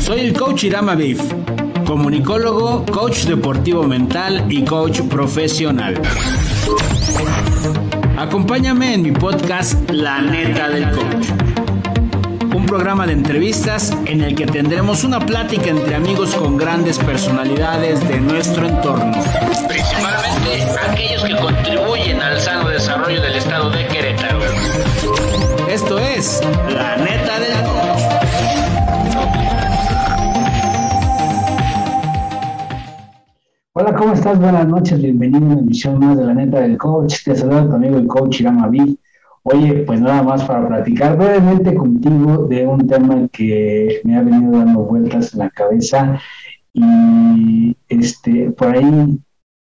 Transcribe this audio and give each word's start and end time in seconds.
Soy 0.00 0.20
el 0.20 0.32
coach 0.32 0.64
Irama 0.64 0.94
Beef, 0.94 1.20
comunicólogo, 1.86 2.86
coach 2.86 3.24
deportivo 3.24 3.82
mental 3.84 4.46
y 4.48 4.64
coach 4.64 5.02
profesional. 5.02 6.00
Acompáñame 8.16 8.94
en 8.94 9.02
mi 9.02 9.12
podcast 9.12 9.90
La 9.90 10.22
neta 10.22 10.70
del 10.70 10.90
coach. 10.92 11.26
Un 12.54 12.64
programa 12.64 13.06
de 13.06 13.12
entrevistas 13.12 13.94
en 14.06 14.22
el 14.22 14.34
que 14.34 14.46
tendremos 14.46 15.04
una 15.04 15.20
plática 15.20 15.68
entre 15.68 15.94
amigos 15.94 16.34
con 16.34 16.56
grandes 16.56 16.98
personalidades 16.98 18.06
de 18.08 18.18
nuestro 18.18 18.66
entorno. 18.66 19.12
Principalmente 19.68 20.64
aquellos 20.90 21.22
que 21.22 21.36
contribuyen 21.36 22.20
al 22.22 22.40
sano 22.40 22.70
desarrollo 22.70 23.20
del 23.20 23.34
estado 23.34 23.70
de 23.70 23.86
Querétaro. 23.86 24.38
Esto 25.68 25.98
es 25.98 26.40
La 26.72 26.96
neta 26.96 27.38
del 27.38 27.52
coach. 27.62 28.02
Hola, 33.74 33.94
¿cómo 33.94 34.14
estás? 34.14 34.40
Buenas 34.40 34.66
noches, 34.66 35.02
bienvenido 35.02 35.44
a 35.44 35.48
una 35.50 35.60
emisión 35.60 35.98
más 35.98 36.16
de 36.16 36.24
la 36.24 36.32
neta 36.32 36.60
del 36.60 36.78
coach. 36.78 37.22
Te 37.22 37.36
saluda 37.36 37.68
tu 37.68 37.74
amigo 37.74 37.98
el 37.98 38.06
coach 38.06 38.40
Viv. 38.70 38.98
Oye, 39.42 39.84
pues 39.86 40.00
nada 40.00 40.22
más 40.22 40.42
para 40.44 40.66
platicar 40.66 41.18
brevemente 41.18 41.74
contigo 41.74 42.46
de 42.46 42.66
un 42.66 42.86
tema 42.86 43.28
que 43.30 44.00
me 44.04 44.16
ha 44.16 44.22
venido 44.22 44.52
dando 44.52 44.80
vueltas 44.80 45.34
en 45.34 45.40
la 45.40 45.50
cabeza 45.50 46.18
y 46.72 47.76
este 47.90 48.52
por 48.52 48.74
ahí 48.74 49.20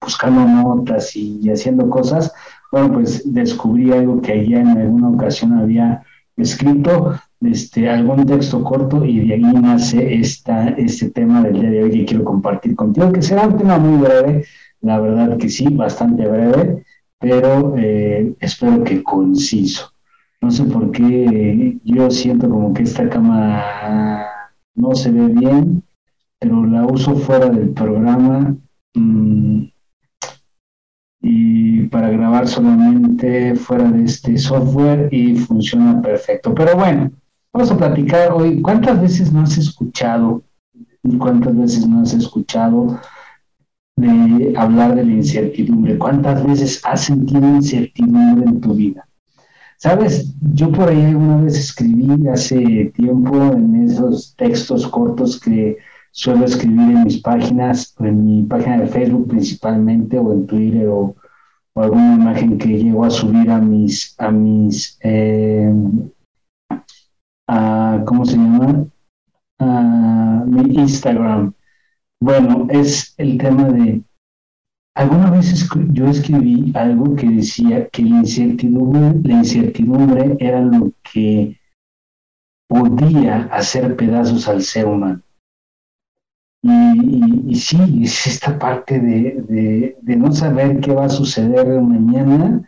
buscando 0.01 0.45
notas 0.45 1.15
y, 1.17 1.51
haciendo 1.51 1.89
cosas, 1.91 2.33
bueno, 2.71 2.93
pues 2.95 3.23
descubrí 3.33 3.93
algo 3.93 4.21
que 4.21 4.49
ya 4.49 4.61
en 4.61 4.69
alguna 4.69 5.11
ocasión 5.11 5.53
había 5.55 6.03
escrito, 6.37 7.15
este, 7.41 7.89
algún 7.89 8.27
texto 8.27 8.63
corto 8.63 9.05
y 9.05 9.27
de 9.27 9.35
ahí 9.35 9.43
nace 9.43 10.15
esta, 10.15 10.69
este 10.71 11.11
tema 11.11 11.43
del 11.43 11.61
día 11.61 11.71
de 11.71 11.83
hoy 11.85 11.91
que 11.91 12.05
quiero 12.05 12.25
compartir 12.25 12.75
contigo, 12.77 13.13
que 13.13 13.23
será 13.23 13.47
un 13.47 13.57
tema 13.57 13.79
muy 13.79 13.99
breve, 13.99 14.45
la 14.81 15.01
verdad 15.01 15.37
que 15.37 15.49
sí, 15.49 15.67
bastante 15.69 16.27
breve, 16.27 16.85
pero 17.19 17.75
eh, 17.77 18.35
espero 18.41 18.85
que 18.85 19.03
conciso. 19.03 19.93
No 20.41 20.51
sé 20.51 20.65
por 20.65 20.93
qué 20.93 21.79
yo 21.83 22.11
siento 22.11 22.49
como 22.49 22.73
que 22.73 22.85
esta 22.85 23.09
cámara 23.09 24.27
no 24.77 24.95
se 24.95 25.11
ve 25.11 25.27
bien, 25.27 25.83
pero 26.39 26.65
la 26.65 26.87
uso 26.87 27.17
fuera 27.17 27.49
del 27.49 27.71
programa 27.71 28.55
mm, 28.95 29.65
y 31.21 31.83
para 31.89 32.11
grabar 32.11 32.47
solamente 32.49 33.55
fuera 33.57 33.91
de 33.91 34.05
este 34.05 34.39
software 34.39 35.09
y 35.13 35.37
funciona 35.37 36.01
perfecto. 36.01 36.55
Pero 36.55 36.77
bueno, 36.77 37.11
Vamos 37.53 37.71
a 37.73 37.77
platicar 37.77 38.33
hoy. 38.33 38.61
¿Cuántas 38.61 39.01
veces 39.01 39.33
no 39.33 39.41
has 39.41 39.57
escuchado? 39.57 40.45
¿Cuántas 41.19 41.57
veces 41.57 41.89
no 41.89 42.03
has 42.03 42.13
escuchado 42.13 43.01
de 43.97 44.55
hablar 44.57 44.95
de 44.95 45.05
la 45.05 45.13
incertidumbre? 45.13 45.99
¿Cuántas 45.99 46.47
veces 46.47 46.81
has 46.85 47.05
sentido 47.05 47.49
incertidumbre 47.49 48.45
en 48.47 48.61
tu 48.61 48.75
vida? 48.75 49.09
Sabes, 49.79 50.35
yo 50.55 50.71
por 50.71 50.89
ahí 50.89 51.05
alguna 51.05 51.39
vez 51.39 51.59
escribí 51.59 52.29
hace 52.29 52.93
tiempo 52.95 53.37
en 53.53 53.87
esos 53.87 54.37
textos 54.37 54.87
cortos 54.87 55.41
que 55.41 55.79
suelo 56.19 56.47
escribir 56.47 56.97
en 56.97 57.05
mis 57.05 57.19
páginas, 57.19 57.95
en 58.01 58.25
mi 58.27 58.43
página 58.43 58.79
de 58.79 58.89
Facebook 58.89 59.29
principalmente, 59.29 60.19
o 60.19 60.33
en 60.33 60.47
Twitter, 60.49 60.89
o, 60.89 61.15
alguna 61.77 62.15
imagen 62.15 62.59
que 62.59 62.77
llego 62.77 63.05
a 63.05 63.11
subir 63.11 63.49
a 63.49 63.59
mis, 63.61 64.17
a 64.19 64.33
mis 64.33 64.99
eh, 65.01 65.73
a, 67.49 68.03
¿cómo 68.05 68.25
se 68.25 68.37
llama? 68.37 68.85
A 69.61 70.43
mi 70.45 70.75
Instagram. 70.75 71.53
Bueno, 72.21 72.67
es 72.69 73.15
el 73.17 73.39
tema 73.39 73.69
de, 73.69 74.03
alguna 74.97 75.31
vez 75.31 75.69
yo 75.93 76.07
escribí 76.09 76.73
algo 76.75 77.15
que 77.15 77.29
decía 77.29 77.89
que 77.91 78.03
la 78.03 78.19
incertidumbre, 78.19 79.21
la 79.23 79.35
incertidumbre 79.35 80.37
era 80.41 80.63
lo 80.63 80.91
que 81.13 81.61
podía 82.69 83.45
hacer 83.53 83.95
pedazos 83.95 84.49
al 84.49 84.63
ser 84.63 84.87
humano. 84.87 85.23
Y, 86.71 87.55
sí, 87.55 88.03
es 88.03 88.27
esta 88.27 88.59
parte 88.59 89.01
de, 89.01 89.97
de, 90.01 90.17
no 90.17 90.33
saber 90.33 90.81
qué 90.81 90.93
va 90.93 91.07
a 91.07 91.09
suceder 91.09 91.81
mañana, 91.81 92.63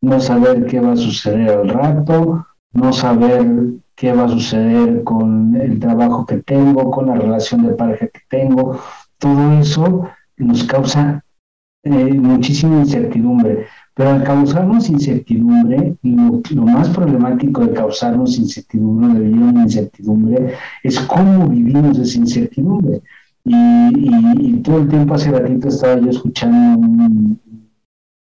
no 0.00 0.20
saber 0.20 0.66
qué 0.66 0.80
va 0.80 0.92
a 0.92 0.96
suceder 0.96 1.50
al 1.50 1.68
rato, 1.68 2.46
no 2.72 2.92
saber 2.92 3.46
qué 3.94 4.12
va 4.12 4.24
a 4.24 4.28
suceder 4.28 5.04
con 5.04 5.54
el 5.56 5.78
trabajo 5.78 6.26
que 6.26 6.38
tengo, 6.38 6.90
con 6.90 7.06
la 7.06 7.14
relación 7.14 7.66
de 7.66 7.74
pareja 7.74 8.06
que 8.08 8.20
tengo. 8.28 8.78
Todo 9.18 9.52
eso 9.60 10.08
nos 10.36 10.64
causa 10.64 11.24
eh, 11.84 11.90
muchísima 12.14 12.78
incertidumbre. 12.78 13.66
Pero 13.94 14.10
al 14.10 14.24
causarnos 14.24 14.88
incertidumbre, 14.88 15.96
lo, 16.02 16.40
lo, 16.54 16.62
más 16.62 16.88
problemático 16.88 17.66
de 17.66 17.74
causarnos 17.74 18.38
incertidumbre, 18.38 19.14
de 19.14 19.20
vivir 19.20 19.42
una 19.42 19.62
incertidumbre, 19.64 20.54
es 20.82 20.98
cómo 21.00 21.48
vivimos 21.48 21.98
esa 21.98 22.18
incertidumbre. 22.18 23.02
Y, 23.44 24.62
todo 24.62 24.78
el 24.78 24.88
tiempo, 24.88 25.14
hace 25.14 25.30
ratito, 25.32 25.68
estaba 25.68 26.00
yo 26.00 26.10
escuchando 26.10 27.36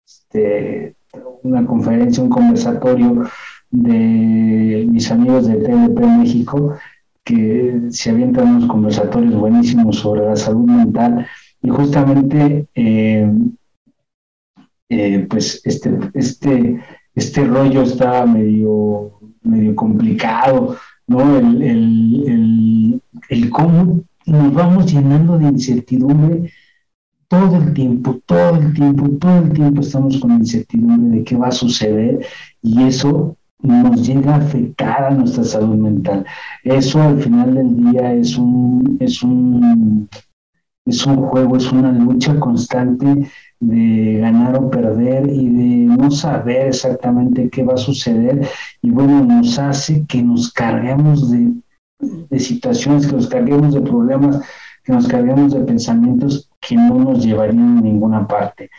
este, 0.06 0.96
una 1.44 1.66
conferencia, 1.66 2.24
un 2.24 2.30
conversatorio 2.30 3.24
de 3.70 4.88
mis 4.90 5.12
amigos 5.12 5.48
de 5.48 5.56
TDP 5.56 6.00
México, 6.00 6.76
que 7.24 7.82
se 7.90 8.10
avientan 8.10 8.56
unos 8.56 8.70
conversatorios 8.70 9.36
buenísimos 9.36 9.98
sobre 9.98 10.26
la 10.26 10.36
salud 10.36 10.66
mental 10.66 11.28
y 11.62 11.70
justamente 11.70 12.68
eh, 12.74 13.32
eh, 14.90 15.28
pues 15.30 15.62
este, 15.64 15.98
este, 16.14 16.82
este 17.14 17.46
rollo 17.46 17.84
está 17.84 18.26
medio, 18.26 19.20
medio 19.44 19.76
complicado, 19.76 20.76
¿no? 21.08 21.38
El, 21.38 21.62
el, 21.62 23.02
el 23.30 23.50
cómo 23.50 24.02
nos 24.26 24.54
vamos 24.54 24.92
llenando 24.92 25.38
de 25.38 25.46
incertidumbre 25.46 26.52
todo 27.28 27.58
el 27.58 27.74
tiempo, 27.74 28.20
todo 28.26 28.58
el 28.58 28.74
tiempo, 28.74 29.10
todo 29.20 29.38
el 29.38 29.54
tiempo 29.54 29.82
estamos 29.82 30.20
con 30.20 30.32
incertidumbre 30.32 31.20
de 31.20 31.24
qué 31.24 31.36
va 31.36 31.48
a 31.48 31.52
suceder 31.52 32.26
y 32.62 32.84
eso 32.84 33.38
nos 33.62 34.06
llega 34.06 34.36
a 34.36 34.38
afectar 34.40 35.06
a 35.06 35.12
nuestra 35.12 35.44
salud 35.44 35.76
mental. 35.76 36.26
Eso 36.64 37.02
al 37.02 37.22
final 37.22 37.56
del 37.56 37.92
día 37.92 38.14
es 38.14 38.38
un, 38.38 38.98
es 39.00 39.24
un, 39.24 40.10
es 40.86 41.06
un 41.06 41.16
juego, 41.18 41.56
es 41.56 41.72
una 41.72 41.92
lucha 41.92 42.38
constante 42.40 43.30
de 43.60 44.18
ganar 44.20 44.58
o 44.58 44.70
perder 44.70 45.30
y 45.30 45.48
de 45.48 45.96
no 45.96 46.10
saber 46.12 46.68
exactamente 46.68 47.50
qué 47.50 47.64
va 47.64 47.76
a 47.76 47.78
suceder 47.78 48.48
y 48.82 48.90
bueno, 48.90 49.24
nos 49.24 49.60
hace 49.60 50.06
que 50.06 50.22
nos 50.24 50.52
carguemos 50.52 51.30
de, 51.32 51.54
de 52.02 52.40
situaciones, 52.40 53.08
que 53.08 53.14
nos 53.14 53.28
carguemos 53.28 53.74
de 53.74 53.82
problemas, 53.82 54.42
que 54.84 54.94
nos 54.94 55.08
carguemos 55.08 55.54
de 55.54 55.62
pensamientos 55.62 56.50
que 56.60 56.76
no 56.76 56.96
nos 56.96 57.24
llevarían 57.24 57.78
a 57.78 57.82
ninguna 57.82 58.28
parte. 58.28 58.70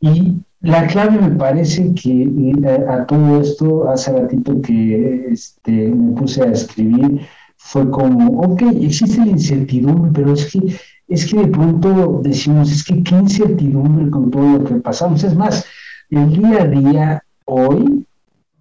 Y 0.00 0.36
la 0.60 0.86
clave 0.86 1.20
me 1.20 1.30
parece 1.36 1.94
que 1.94 2.22
eh, 2.22 2.86
a, 2.88 3.06
todo 3.06 3.40
esto, 3.40 3.88
hace 3.88 4.12
ratito 4.12 4.60
que 4.62 5.26
este, 5.30 5.70
me 5.70 6.12
puse 6.12 6.42
a 6.42 6.46
escribir, 6.46 7.20
fue 7.56 7.90
como, 7.90 8.40
ok, 8.40 8.62
existe 8.80 9.18
la 9.18 9.28
incertidumbre, 9.28 10.10
pero 10.14 10.32
es 10.34 10.50
que, 10.52 10.76
es 11.08 11.26
que 11.26 11.38
de 11.38 11.46
pronto 11.48 12.20
decimos, 12.22 12.70
es 12.70 12.84
que 12.84 13.02
qué 13.02 13.14
incertidumbre 13.14 14.10
con 14.10 14.30
todo 14.30 14.58
lo 14.58 14.64
que 14.64 14.74
pasamos. 14.76 15.24
Es 15.24 15.34
más, 15.34 15.64
el 16.10 16.30
día 16.30 16.62
a 16.62 16.66
día, 16.66 17.22
hoy, 17.44 18.06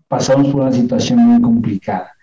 pasamos 0.08 0.48
por 0.48 0.62
una 0.62 0.72
situación 0.72 1.20
muy 1.20 1.42
complicada. 1.42 2.15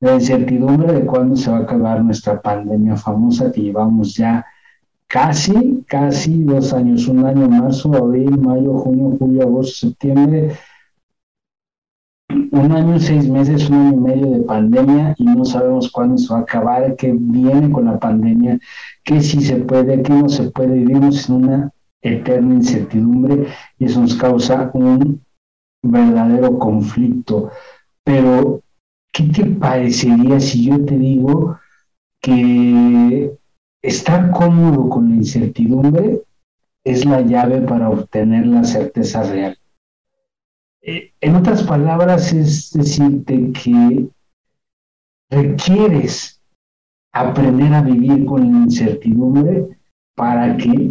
La 0.00 0.14
incertidumbre 0.14 0.92
de 0.92 1.06
cuándo 1.06 1.34
se 1.34 1.50
va 1.50 1.58
a 1.58 1.60
acabar 1.62 2.04
nuestra 2.04 2.40
pandemia 2.40 2.96
famosa 2.96 3.50
que 3.50 3.62
llevamos 3.62 4.14
ya 4.14 4.46
casi, 5.08 5.84
casi 5.88 6.44
dos 6.44 6.72
años, 6.72 7.08
un 7.08 7.24
año, 7.24 7.48
marzo, 7.48 7.92
abril, 7.94 8.38
mayo, 8.38 8.78
junio, 8.78 9.16
julio, 9.18 9.42
agosto, 9.42 9.88
septiembre, 9.88 10.56
un 12.28 12.72
año, 12.72 12.98
seis 13.00 13.28
meses, 13.28 13.68
un 13.70 13.76
año 13.76 13.94
y 13.94 14.00
medio 14.00 14.30
de 14.30 14.40
pandemia 14.40 15.14
y 15.18 15.24
no 15.24 15.44
sabemos 15.44 15.90
cuándo 15.90 16.18
se 16.18 16.32
va 16.32 16.40
a 16.40 16.42
acabar, 16.42 16.94
qué 16.96 17.12
viene 17.12 17.70
con 17.70 17.86
la 17.86 17.98
pandemia, 17.98 18.58
qué 19.02 19.20
sí 19.20 19.40
se 19.40 19.56
puede, 19.56 20.02
qué 20.02 20.12
no 20.12 20.28
se 20.28 20.50
puede. 20.50 20.74
Vivimos 20.74 21.28
en 21.28 21.36
una 21.36 21.72
eterna 22.02 22.54
incertidumbre 22.54 23.46
y 23.78 23.84
eso 23.84 24.00
nos 24.00 24.14
causa 24.14 24.70
un 24.74 25.22
verdadero 25.82 26.58
conflicto. 26.58 27.50
Pero, 28.04 28.62
¿qué 29.18 29.24
te 29.24 29.44
parecería 29.44 30.40
si 30.40 30.66
yo 30.66 30.84
te 30.84 30.96
digo 30.96 31.58
que 32.22 33.38
Estar 33.82 34.32
cómodo 34.32 34.88
con 34.88 35.08
la 35.08 35.16
incertidumbre 35.16 36.22
es 36.84 37.04
la 37.04 37.20
llave 37.20 37.60
para 37.60 37.88
obtener 37.88 38.46
la 38.46 38.64
certeza 38.64 39.22
real. 39.22 39.56
Eh, 40.82 41.12
en 41.20 41.36
otras 41.36 41.62
palabras, 41.62 42.32
es 42.32 42.72
decirte 42.72 43.52
que 43.52 44.08
requieres 45.30 46.42
aprender 47.12 47.72
a 47.72 47.82
vivir 47.82 48.24
con 48.24 48.50
la 48.50 48.58
incertidumbre 48.64 49.78
para 50.16 50.56
que 50.56 50.90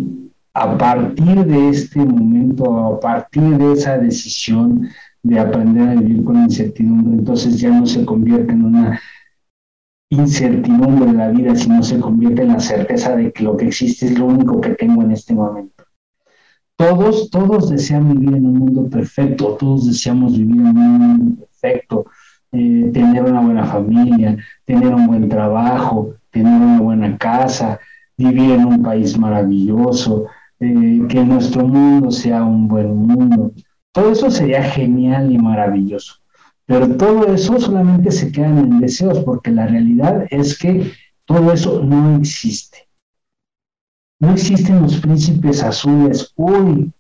a 0.54 0.78
partir 0.78 1.46
de 1.46 1.70
este 1.70 2.00
momento, 2.00 2.96
a 2.96 3.00
partir 3.02 3.58
de 3.58 3.74
esa 3.74 3.98
decisión 3.98 4.88
de 5.28 5.40
aprender 5.40 5.90
a 5.90 5.96
vivir 5.96 6.24
con 6.24 6.38
incertidumbre, 6.38 7.20
entonces 7.20 7.60
ya 7.60 7.70
no 7.70 7.86
se 7.86 8.06
convierte 8.06 8.54
en 8.54 8.66
una 8.66 9.00
incertidumbre 10.10 11.06
de 11.08 11.14
la 11.14 11.30
vida, 11.30 11.56
sino 11.56 11.84
se 11.84 12.00
convierte 12.00 12.44
en 12.44 12.50
la 12.50 12.60
certeza 12.60 13.16
de 13.16 13.32
que 13.32 13.44
lo 13.44 13.58
que 13.58 13.68
existe 13.68 14.06
es 14.06 14.18
lo 14.18 14.28
único 14.28 14.62
que 14.62 14.72
tengo 14.72 15.02
en 15.02 15.12
este 15.12 15.34
momento. 15.34 15.84
Todos, 16.78 17.30
todos 17.30 17.70
desean 17.70 18.14
vivir 18.14 18.36
en 18.36 18.46
un 18.46 18.60
mundo 18.60 18.90
perfecto, 18.90 19.58
todos 19.60 19.88
deseamos 19.88 20.38
vivir 20.38 20.62
en 20.62 20.78
un 20.78 20.98
mundo 21.00 21.46
perfecto, 21.46 22.06
eh, 22.52 22.92
tener 22.94 23.24
una 23.24 23.42
buena 23.42 23.66
familia, 23.66 24.38
tener 24.64 24.94
un 24.94 25.08
buen 25.08 25.28
trabajo, 25.28 26.14
tener 26.30 26.62
una 26.62 26.80
buena 26.80 27.18
casa, 27.18 27.80
vivir 28.16 28.52
en 28.52 28.66
un 28.66 28.82
país 28.84 29.18
maravilloso, 29.18 30.28
eh, 30.60 31.02
que 31.10 31.24
nuestro 31.26 31.68
mundo 31.68 32.12
sea 32.12 32.44
un 32.44 32.68
buen 32.68 32.96
mundo. 32.96 33.52
Todo 33.98 34.12
eso 34.12 34.30
sería 34.30 34.62
genial 34.62 35.32
y 35.32 35.40
maravilloso. 35.40 36.18
Pero 36.68 36.98
todo 36.98 37.34
eso 37.34 37.60
solamente 37.60 38.12
se 38.12 38.32
queda 38.32 38.46
en 38.46 38.80
deseos, 38.80 39.24
porque 39.24 39.50
la 39.50 39.66
realidad 39.66 40.28
es 40.30 40.56
que 40.60 40.92
todo 41.26 41.52
eso 41.52 41.82
no 41.82 42.16
existe. 42.16 42.88
No 44.20 44.34
existen 44.34 44.84
los 44.84 44.98
príncipes 44.98 45.64
azules. 45.64 46.32
Uy, 46.36 46.94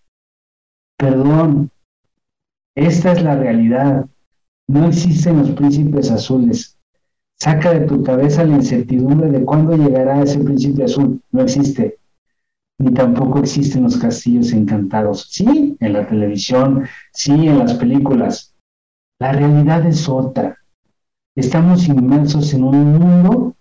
perdón, 0.97 1.69
esta 2.73 3.11
es 3.11 3.21
la 3.21 3.35
realidad. 3.35 4.07
No 4.67 4.87
existen 4.87 5.37
los 5.37 5.51
príncipes 5.51 6.09
azules. 6.09 6.79
Saca 7.35 7.75
de 7.75 7.85
tu 7.85 8.01
cabeza 8.01 8.43
la 8.43 8.55
incertidumbre 8.55 9.29
de 9.29 9.45
cuándo 9.45 9.77
llegará 9.77 10.23
ese 10.23 10.39
príncipe 10.39 10.85
azul. 10.85 11.21
No 11.31 11.43
existe. 11.43 11.99
Ni 12.79 12.93
tampoco 12.93 13.39
existen 13.39 13.83
los 13.83 13.97
castillos 13.97 14.53
encantados. 14.53 15.27
Sí, 15.29 15.75
en 15.79 15.93
la 15.93 16.07
televisión, 16.07 16.85
sí, 17.13 17.31
en 17.31 17.59
las 17.59 17.73
películas. 17.73 18.53
La 19.19 19.31
realidad 19.31 19.85
es 19.85 20.07
otra. 20.07 20.57
Estamos 21.35 21.87
inmersos 21.87 22.53
en 22.53 22.63
un 22.63 22.97
mundo 22.97 23.55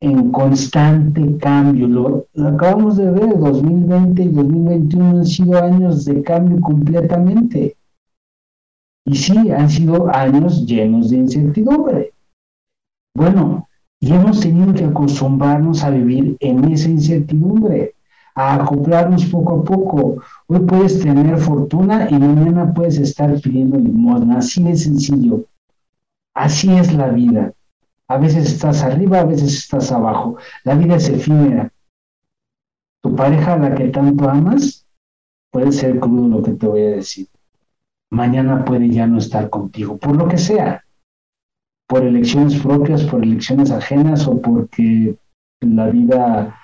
en 0.00 0.30
constante 0.30 1.36
cambio. 1.38 1.86
Lo, 1.86 2.26
lo, 2.34 2.48
acabamos 2.48 2.96
de 2.96 3.10
ver, 3.10 3.38
2020 3.38 4.22
y 4.22 4.28
2021 4.28 5.10
han 5.10 5.26
sido 5.26 5.62
años 5.62 6.04
de 6.04 6.22
cambio 6.22 6.60
completamente. 6.60 7.76
Y 9.06 9.14
sí, 9.16 9.50
han 9.50 9.68
sido 9.68 10.14
años 10.14 10.66
llenos 10.66 11.10
de 11.10 11.16
incertidumbre. 11.16 12.12
Bueno, 13.14 13.68
y 14.00 14.12
hemos 14.12 14.40
tenido 14.40 14.72
que 14.72 14.84
acostumbrarnos 14.84 15.82
a 15.82 15.90
vivir 15.90 16.36
en 16.40 16.64
esa 16.72 16.88
incertidumbre, 16.88 17.94
a 18.40 18.54
acoplarnos 18.54 19.24
poco 19.26 19.60
a 19.60 19.64
poco. 19.64 20.22
Hoy 20.46 20.60
puedes 20.60 21.00
tener 21.00 21.36
fortuna 21.38 22.08
y 22.10 22.18
mañana 22.18 22.72
puedes 22.72 22.98
estar 22.98 23.38
pidiendo 23.40 23.78
limosna. 23.78 24.38
Así 24.38 24.62
de 24.62 24.76
sencillo. 24.76 25.44
Así 26.34 26.72
es 26.72 26.92
la 26.94 27.08
vida. 27.08 27.52
A 28.08 28.18
veces 28.18 28.52
estás 28.52 28.82
arriba, 28.82 29.20
a 29.20 29.24
veces 29.24 29.54
estás 29.54 29.92
abajo. 29.92 30.36
La 30.64 30.74
vida 30.74 30.96
es 30.96 31.08
efímera. 31.08 31.70
Tu 33.02 33.14
pareja 33.14 33.56
la 33.56 33.74
que 33.74 33.88
tanto 33.88 34.28
amas 34.28 34.86
puede 35.50 35.72
ser 35.72 35.98
crudo 36.00 36.28
lo 36.28 36.42
que 36.42 36.52
te 36.52 36.66
voy 36.66 36.82
a 36.82 36.90
decir 36.96 37.28
mañana 38.10 38.64
puede 38.64 38.90
ya 38.90 39.06
no 39.06 39.18
estar 39.18 39.48
contigo, 39.48 39.96
por 39.96 40.16
lo 40.16 40.28
que 40.28 40.36
sea, 40.36 40.84
por 41.86 42.04
elecciones 42.04 42.60
propias, 42.60 43.04
por 43.04 43.22
elecciones 43.22 43.70
ajenas 43.70 44.26
o 44.26 44.40
porque 44.40 45.16
la 45.60 45.86
vida 45.86 46.59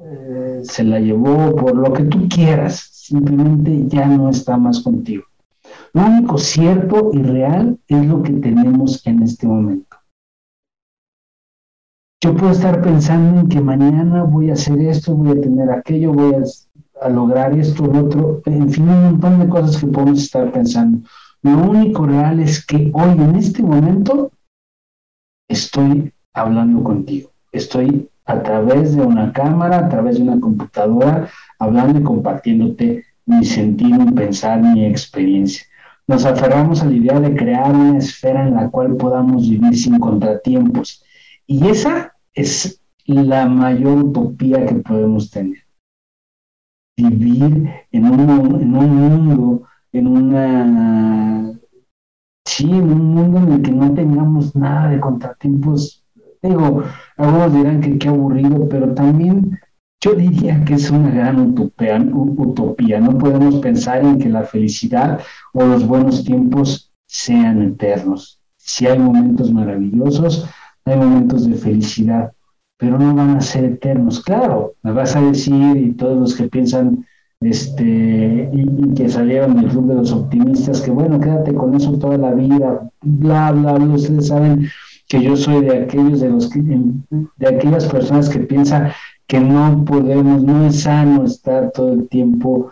eh, 0.00 0.60
se 0.62 0.84
la 0.84 1.00
llevó, 1.00 1.54
por 1.54 1.76
lo 1.76 1.92
que 1.92 2.04
tú 2.04 2.28
quieras, 2.28 2.88
simplemente 2.92 3.84
ya 3.88 4.06
no 4.06 4.30
está 4.30 4.56
más 4.56 4.80
contigo. 4.80 5.24
Lo 5.92 6.06
único 6.06 6.38
cierto 6.38 7.10
y 7.12 7.22
real 7.22 7.78
es 7.86 8.06
lo 8.06 8.22
que 8.22 8.32
tenemos 8.32 9.06
en 9.06 9.22
este 9.22 9.46
momento. 9.46 9.96
Yo 12.20 12.34
puedo 12.34 12.52
estar 12.52 12.82
pensando 12.82 13.40
en 13.40 13.48
que 13.48 13.60
mañana 13.60 14.24
voy 14.24 14.50
a 14.50 14.54
hacer 14.54 14.80
esto, 14.80 15.14
voy 15.14 15.38
a 15.38 15.40
tener 15.40 15.70
aquello, 15.70 16.12
voy 16.12 16.34
a 16.34 16.44
a 17.00 17.08
lograr 17.08 17.56
esto, 17.58 17.86
lo 17.86 18.06
otro, 18.06 18.42
en 18.46 18.70
fin, 18.70 18.88
un 18.88 19.02
montón 19.02 19.40
de 19.40 19.48
cosas 19.48 19.76
que 19.80 19.86
podemos 19.86 20.20
estar 20.20 20.50
pensando. 20.52 21.06
Lo 21.42 21.56
único 21.58 22.06
real 22.06 22.40
es 22.40 22.64
que 22.64 22.90
hoy, 22.92 23.10
en 23.10 23.36
este 23.36 23.62
momento, 23.62 24.30
estoy 25.48 26.12
hablando 26.34 26.82
contigo. 26.82 27.30
Estoy 27.52 28.08
a 28.28 28.42
través 28.42 28.94
de 28.94 29.02
una 29.02 29.32
cámara, 29.32 29.78
a 29.78 29.88
través 29.88 30.16
de 30.16 30.22
una 30.22 30.38
computadora, 30.38 31.28
hablando 31.58 31.98
y 31.98 32.02
compartiéndote 32.04 33.04
mi 33.26 33.44
sentir, 33.44 33.98
mi 33.98 34.12
pensar, 34.12 34.62
mi 34.62 34.84
experiencia. 34.84 35.66
Nos 36.06 36.24
aferramos 36.24 36.80
a 36.80 36.86
la 36.86 36.94
idea 36.94 37.18
de 37.18 37.34
crear 37.34 37.74
una 37.74 37.98
esfera 37.98 38.46
en 38.46 38.54
la 38.54 38.70
cual 38.70 38.96
podamos 38.96 39.48
vivir 39.48 39.76
sin 39.76 39.98
contratiempos. 39.98 41.02
Y 41.46 41.66
esa 41.66 42.12
es 42.34 42.80
la 43.06 43.46
mayor 43.46 44.04
utopía 44.04 44.64
que 44.64 44.76
podemos 44.76 45.30
tener 45.30 45.58
vivir 46.98 47.70
en 47.92 48.04
un, 48.04 48.60
en 48.60 48.76
un 48.76 48.96
mundo, 48.96 49.62
en 49.92 50.06
una, 50.06 51.58
sí, 52.44 52.70
en 52.70 52.92
un 52.92 53.14
mundo 53.14 53.38
en 53.38 53.52
el 53.52 53.62
que 53.62 53.70
no 53.70 53.94
tengamos 53.94 54.54
nada 54.56 54.90
de 54.90 55.00
contratiempos. 55.00 56.04
Digo, 56.42 56.84
algunos 57.16 57.54
dirán 57.54 57.80
que 57.80 57.98
qué 57.98 58.08
aburrido, 58.08 58.68
pero 58.68 58.94
también 58.94 59.58
yo 60.00 60.14
diría 60.14 60.64
que 60.64 60.74
es 60.74 60.90
una 60.90 61.10
gran 61.10 61.40
utopía, 61.40 61.98
utopía. 61.98 63.00
No 63.00 63.18
podemos 63.18 63.56
pensar 63.56 64.04
en 64.04 64.18
que 64.18 64.28
la 64.28 64.44
felicidad 64.44 65.20
o 65.52 65.64
los 65.64 65.86
buenos 65.86 66.24
tiempos 66.24 66.92
sean 67.06 67.62
eternos. 67.62 68.40
Si 68.56 68.86
hay 68.86 68.98
momentos 68.98 69.52
maravillosos, 69.52 70.48
hay 70.84 70.96
momentos 70.96 71.48
de 71.48 71.54
felicidad, 71.56 72.32
pero 72.76 72.98
no 72.98 73.14
van 73.14 73.36
a 73.36 73.40
ser 73.40 73.64
eternos. 73.64 74.22
Claro, 74.22 74.74
me 74.82 74.92
vas 74.92 75.16
a 75.16 75.20
decir, 75.20 75.76
y 75.76 75.92
todos 75.94 76.18
los 76.18 76.34
que 76.36 76.44
piensan 76.44 77.04
este, 77.40 78.50
y, 78.52 78.94
que 78.94 79.08
salieron 79.08 79.56
del 79.56 79.70
club 79.70 79.88
de 79.88 79.94
los 79.94 80.12
optimistas, 80.12 80.80
que 80.80 80.90
bueno, 80.90 81.20
quédate 81.20 81.54
con 81.54 81.74
eso 81.74 81.98
toda 81.98 82.18
la 82.18 82.32
vida, 82.32 82.90
bla, 83.02 83.52
bla, 83.52 83.72
bla, 83.74 83.94
ustedes 83.94 84.28
saben 84.28 84.68
que 85.08 85.22
yo 85.22 85.36
soy 85.36 85.64
de 85.64 85.78
aquellos 85.78 86.20
de 86.20 86.28
los 86.28 86.50
que, 86.50 86.60
de 86.60 87.48
aquellas 87.48 87.86
personas 87.86 88.28
que 88.28 88.40
piensan 88.40 88.92
que 89.26 89.40
no 89.40 89.84
podemos, 89.84 90.42
no 90.42 90.66
es 90.66 90.82
sano 90.82 91.24
estar 91.24 91.72
todo 91.72 91.92
el 91.92 92.08
tiempo 92.08 92.70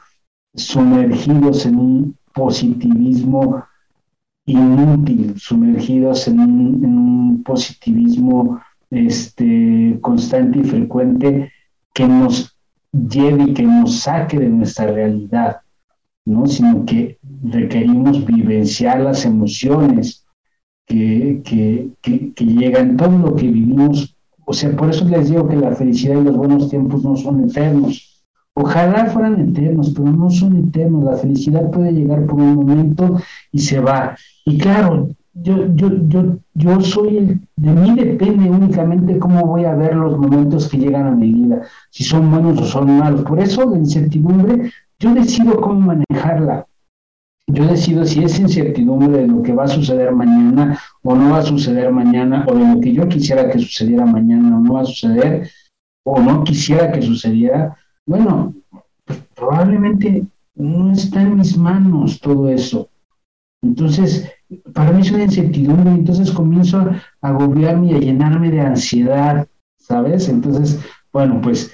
sumergidos 0.54 1.66
en 1.66 1.78
un 1.78 2.18
positivismo 2.34 3.64
inútil, 4.46 5.34
sumergidos 5.38 6.28
en 6.28 6.40
un, 6.40 6.84
en 6.84 6.98
un 6.98 7.42
positivismo 7.42 8.60
este, 8.90 9.98
constante 10.00 10.60
y 10.60 10.64
frecuente 10.64 11.52
que 11.92 12.06
nos 12.06 12.56
lleve 12.92 13.44
y 13.44 13.54
que 13.54 13.64
nos 13.64 14.00
saque 14.00 14.38
de 14.38 14.48
nuestra 14.48 14.86
realidad, 14.86 15.60
¿no? 16.26 16.46
sino 16.46 16.84
que 16.84 17.18
requerimos 17.42 18.24
vivenciar 18.24 19.00
las 19.00 19.24
emociones 19.24 20.25
que, 20.86 21.42
que, 21.44 22.32
que, 22.32 22.44
llegan, 22.44 22.96
todo 22.96 23.18
lo 23.18 23.34
que 23.34 23.46
vivimos. 23.48 24.16
O 24.44 24.52
sea, 24.52 24.74
por 24.76 24.90
eso 24.90 25.04
les 25.06 25.28
digo 25.28 25.48
que 25.48 25.56
la 25.56 25.74
felicidad 25.74 26.20
y 26.20 26.24
los 26.24 26.36
buenos 26.36 26.70
tiempos 26.70 27.02
no 27.02 27.16
son 27.16 27.44
eternos. 27.44 28.22
Ojalá 28.54 29.06
fueran 29.06 29.40
eternos, 29.40 29.92
pero 29.94 30.10
no 30.10 30.30
son 30.30 30.56
eternos. 30.56 31.04
La 31.04 31.16
felicidad 31.16 31.70
puede 31.70 31.92
llegar 31.92 32.24
por 32.26 32.40
un 32.40 32.54
momento 32.54 33.20
y 33.52 33.58
se 33.58 33.80
va. 33.80 34.16
Y 34.44 34.56
claro, 34.58 35.10
yo, 35.34 35.66
yo, 35.74 35.90
yo, 36.08 36.38
yo 36.54 36.80
soy 36.80 37.18
el, 37.18 37.40
de 37.56 37.72
mí 37.72 37.94
depende 37.94 38.48
únicamente 38.48 39.18
cómo 39.18 39.44
voy 39.46 39.64
a 39.64 39.74
ver 39.74 39.94
los 39.94 40.16
momentos 40.16 40.68
que 40.68 40.78
llegan 40.78 41.06
a 41.06 41.10
mi 41.10 41.30
vida, 41.30 41.62
si 41.90 42.04
son 42.04 42.30
buenos 42.30 42.58
o 42.60 42.64
son 42.64 42.98
malos. 42.98 43.22
Por 43.22 43.40
eso 43.40 43.68
la 43.68 43.76
incertidumbre, 43.76 44.70
yo 44.98 45.12
decido 45.12 45.60
cómo 45.60 45.94
manejarla. 46.08 46.66
Yo 47.48 47.64
decido 47.64 48.04
si 48.04 48.24
es 48.24 48.38
incertidumbre 48.40 49.20
de 49.20 49.26
lo 49.28 49.42
que 49.42 49.52
va 49.52 49.64
a 49.64 49.68
suceder 49.68 50.12
mañana 50.12 50.78
o 51.02 51.14
no 51.14 51.30
va 51.30 51.38
a 51.38 51.42
suceder 51.42 51.92
mañana, 51.92 52.44
o 52.48 52.54
de 52.54 52.74
lo 52.74 52.80
que 52.80 52.92
yo 52.92 53.08
quisiera 53.08 53.48
que 53.48 53.58
sucediera 53.58 54.04
mañana 54.04 54.56
o 54.56 54.60
no 54.60 54.72
va 54.74 54.80
a 54.80 54.84
suceder, 54.84 55.48
o 56.04 56.20
no 56.20 56.42
quisiera 56.42 56.90
que 56.90 57.02
sucediera. 57.02 57.76
Bueno, 58.04 58.52
pues 59.04 59.20
probablemente 59.34 60.24
no 60.56 60.92
está 60.92 61.22
en 61.22 61.36
mis 61.36 61.56
manos 61.56 62.20
todo 62.20 62.48
eso. 62.48 62.88
Entonces, 63.62 64.28
para 64.74 64.92
mí 64.92 65.02
es 65.02 65.10
una 65.10 65.24
incertidumbre, 65.24 65.90
entonces 65.90 66.30
comienzo 66.30 66.78
a 66.78 67.00
agobiarme 67.20 67.92
y 67.92 67.94
a 67.94 67.98
llenarme 67.98 68.50
de 68.50 68.60
ansiedad, 68.60 69.46
¿sabes? 69.78 70.28
Entonces, 70.28 70.80
bueno, 71.12 71.40
pues 71.40 71.72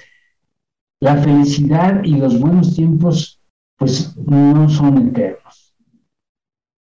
la 0.99 1.17
felicidad 1.17 2.03
y 2.03 2.15
los 2.15 2.39
buenos 2.39 2.75
tiempos, 2.75 3.39
pues 3.77 4.15
no 4.17 4.69
son 4.69 5.09
eternos. 5.09 5.42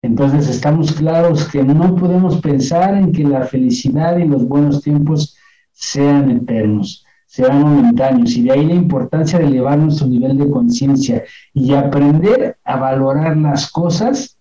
Entonces 0.05 0.51
estamos 0.51 0.93
claros 0.93 1.49
que 1.49 1.65
no 1.65 1.97
podemos 1.97 2.37
pensar 2.43 2.95
en 2.95 3.11
que 3.11 3.25
la 3.25 3.47
felicidad 3.47 4.19
y 4.19 4.27
los 4.27 4.47
buenos 4.47 4.83
tiempos 4.83 5.35
sean 5.73 6.31
eternos, 6.31 7.07
sean 7.25 7.63
momentáneos. 7.63 8.37
Y 8.37 8.43
de 8.43 8.53
ahí 8.53 8.67
la 8.67 8.75
importancia 8.75 9.39
de 9.39 9.47
elevar 9.47 9.79
nuestro 9.79 10.07
nivel 10.07 10.37
de 10.37 10.51
conciencia 10.51 11.25
y 11.55 11.73
aprender 11.73 12.59
a 12.65 12.77
valorar 12.77 13.39
las 13.39 13.71
cosas, 13.73 14.37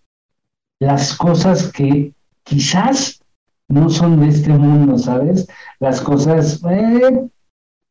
las 0.79 1.15
cosas 1.15 1.71
que 1.71 2.13
quizás 2.43 3.21
no 3.69 3.89
son 3.89 4.19
de 4.19 4.27
este 4.27 4.49
mundo, 4.49 4.97
¿sabes? 4.97 5.47
Las 5.79 6.01
cosas, 6.01 6.61
eh, 6.69 7.25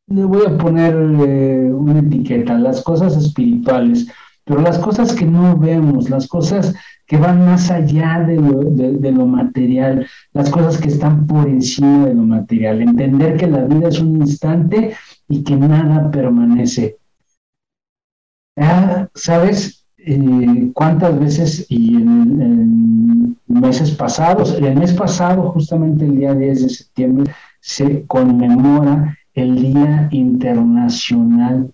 le 0.05 0.23
voy 0.25 0.45
a 0.45 0.55
poner 0.59 0.93
eh, 0.93 1.73
una 1.73 2.01
etiqueta, 2.01 2.53
las 2.53 2.83
cosas 2.83 3.17
espirituales, 3.17 4.05
pero 4.45 4.61
las 4.61 4.77
cosas 4.77 5.13
que 5.13 5.25
no 5.25 5.57
vemos, 5.57 6.11
las 6.11 6.27
cosas 6.27 6.75
que 7.13 7.19
van 7.19 7.45
más 7.45 7.69
allá 7.69 8.23
de 8.25 8.37
lo, 8.37 8.63
de, 8.71 9.11
lo, 9.11 9.27
material, 9.27 10.07
las 10.31 10.49
cosas 10.49 10.81
que 10.81 10.87
están 10.87 11.27
por 11.27 11.47
encima 11.47 12.07
de 12.07 12.15
lo 12.15 12.23
material, 12.23 12.81
entender 12.81 13.37
que 13.37 13.45
la 13.45 13.65
vida 13.65 13.89
es 13.89 13.99
un 13.99 14.15
instante 14.15 14.95
y 15.29 15.43
que 15.43 15.55
nada 15.55 16.09
permanece. 16.09 16.97
Ah, 18.57 19.07
¿Sabes 19.13 19.85
eh, 19.97 20.71
cuántas 20.73 21.19
veces 21.19 21.67
y 21.69 21.97
en, 21.97 23.37
meses 23.45 23.91
pasados, 23.91 24.55
el 24.59 24.75
mes 24.75 24.93
pasado, 24.93 25.51
justamente 25.51 26.05
el 26.05 26.17
día 26.17 26.33
10 26.33 26.63
de 26.63 26.69
septiembre, 26.69 27.31
se 27.59 28.07
conmemora 28.07 29.15
el 29.35 29.61
Día 29.61 30.07
Internacional 30.09 31.71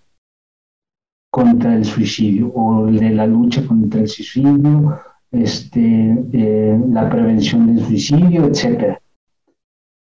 contra 1.30 1.76
el 1.76 1.86
Suicidio 1.86 2.52
o 2.54 2.84
de 2.84 3.08
la 3.08 3.26
lucha 3.26 3.66
contra 3.66 4.00
el 4.00 4.08
suicidio 4.08 5.00
este, 5.32 6.24
eh, 6.32 6.80
la 6.90 7.08
prevención 7.08 7.74
del 7.74 7.84
suicidio, 7.84 8.46
etcétera. 8.46 9.00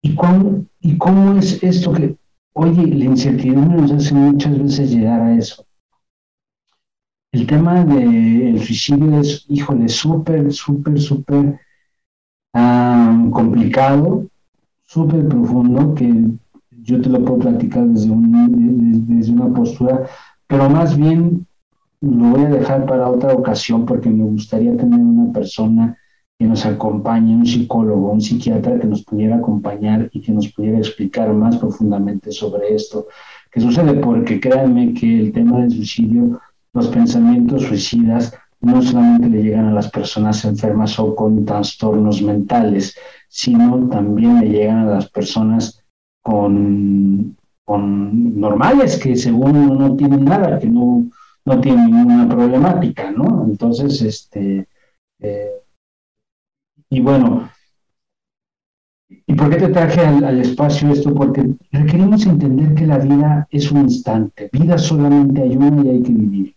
¿Y 0.03 0.15
cómo, 0.15 0.65
¿Y 0.81 0.97
cómo 0.97 1.39
es 1.39 1.63
esto 1.63 1.93
que, 1.93 2.17
oye, 2.53 2.87
la 2.87 3.05
incertidumbre 3.05 3.83
nos 3.83 3.93
hace 3.93 4.15
muchas 4.15 4.59
veces 4.59 4.91
llegar 4.91 5.21
a 5.21 5.37
eso? 5.37 5.65
El 7.33 7.47
tema 7.47 7.85
del 7.85 8.61
suicidio 8.61 9.21
es, 9.21 9.45
híjole, 9.49 9.89
súper, 9.89 10.53
súper, 10.53 10.99
súper 10.99 11.61
complicado, 13.33 14.27
súper 14.87 15.29
profundo, 15.29 15.95
que 15.95 16.31
yo 16.71 17.01
te 17.03 17.09
lo 17.09 17.23
puedo 17.25 17.41
platicar 17.41 17.87
desde, 17.87 18.11
un, 18.11 19.07
desde 19.07 19.33
una 19.33 19.53
postura, 19.53 20.09
pero 20.47 20.71
más 20.71 20.97
bien 20.97 21.47
lo 22.01 22.31
voy 22.31 22.43
a 22.43 22.49
dejar 22.49 22.87
para 22.87 23.09
otra 23.09 23.33
ocasión 23.33 23.85
porque 23.85 24.09
me 24.09 24.25
gustaría 24.25 24.77
tener 24.77 25.01
una 25.01 25.33
persona 25.33 25.97
que 26.39 26.47
nos 26.47 26.65
acompañe, 26.65 27.35
un 27.35 27.47
psicólogo, 27.47 28.13
un 28.13 28.21
psiquiatra 28.21 28.79
que 28.79 28.87
nos 28.87 29.03
pudiera 29.03 29.37
acompañar 29.37 30.09
y 30.13 30.21
que 30.21 30.31
nos 30.31 30.53
pudiera 30.53 30.79
explicar 30.79 31.33
más 31.33 31.57
profundamente 31.57 32.31
sobre 32.31 32.75
esto. 32.75 33.09
Que 33.51 33.61
sucede 33.61 33.95
porque 33.95 34.39
créanme 34.39 34.95
que 34.95 35.19
el 35.19 35.33
tema 35.33 35.59
del 35.61 35.73
suicidio, 35.73 36.41
los 36.73 36.89
pensamientos 36.89 37.63
suicidas, 37.63 38.33
no 38.61 38.81
solamente 38.83 39.29
le 39.29 39.43
llegan 39.43 39.67
a 39.67 39.73
las 39.73 39.91
personas 39.91 40.45
enfermas 40.45 40.99
o 40.99 41.15
con 41.15 41.45
trastornos 41.45 42.23
mentales, 42.23 42.97
sino 43.29 43.89
también 43.89 44.41
le 44.41 44.49
llegan 44.49 44.79
a 44.79 44.95
las 44.95 45.09
personas 45.11 45.85
con, 46.23 47.37
con 47.65 48.41
normales 48.41 48.99
que 48.99 49.17
según 49.17 49.79
no 49.79 49.97
tienen 49.97 50.25
nada, 50.25 50.59
que 50.59 50.69
no, 50.69 51.05
no 51.49 51.61
tiene 51.61 51.87
ninguna 51.87 52.29
problemática, 52.29 53.11
¿no? 53.11 53.45
Entonces, 53.45 54.03
este, 54.03 54.69
eh, 55.21 55.63
y 56.91 57.01
bueno, 57.01 57.51
¿y 59.09 59.35
por 59.35 59.49
qué 59.51 59.57
te 59.57 59.69
traje 59.69 60.01
al, 60.03 60.41
espacio 60.41 60.93
esto? 60.93 61.15
Porque 61.15 61.55
requerimos 61.73 62.27
entender 62.27 62.75
que 62.75 62.87
la 62.87 62.99
vida 62.99 63.49
es 63.51 63.73
un 63.73 63.81
instante, 63.81 64.51
vida 64.53 64.77
solamente 64.77 65.43
hay 65.43 65.57
una 65.57 65.85
y 65.85 65.89
hay 65.89 66.03
que 66.03 66.13
vivir. 66.13 66.55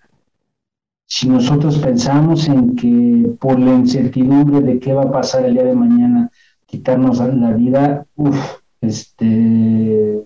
Si 1.08 1.28
nosotros 1.28 1.78
pensamos 1.80 2.48
en 2.48 2.76
que 2.76 3.36
por 3.40 3.60
la 3.60 3.74
incertidumbre 3.74 4.62
de 4.62 4.80
qué 4.80 4.94
va 4.94 5.04
a 5.04 5.12
pasar 5.12 5.46
el 5.46 5.54
día 5.54 5.64
de 5.64 5.76
mañana, 5.76 6.32
quitarnos 6.66 7.20
la 7.20 7.52
vida, 7.52 8.06
uff, 8.16 8.60
este, 8.80 10.26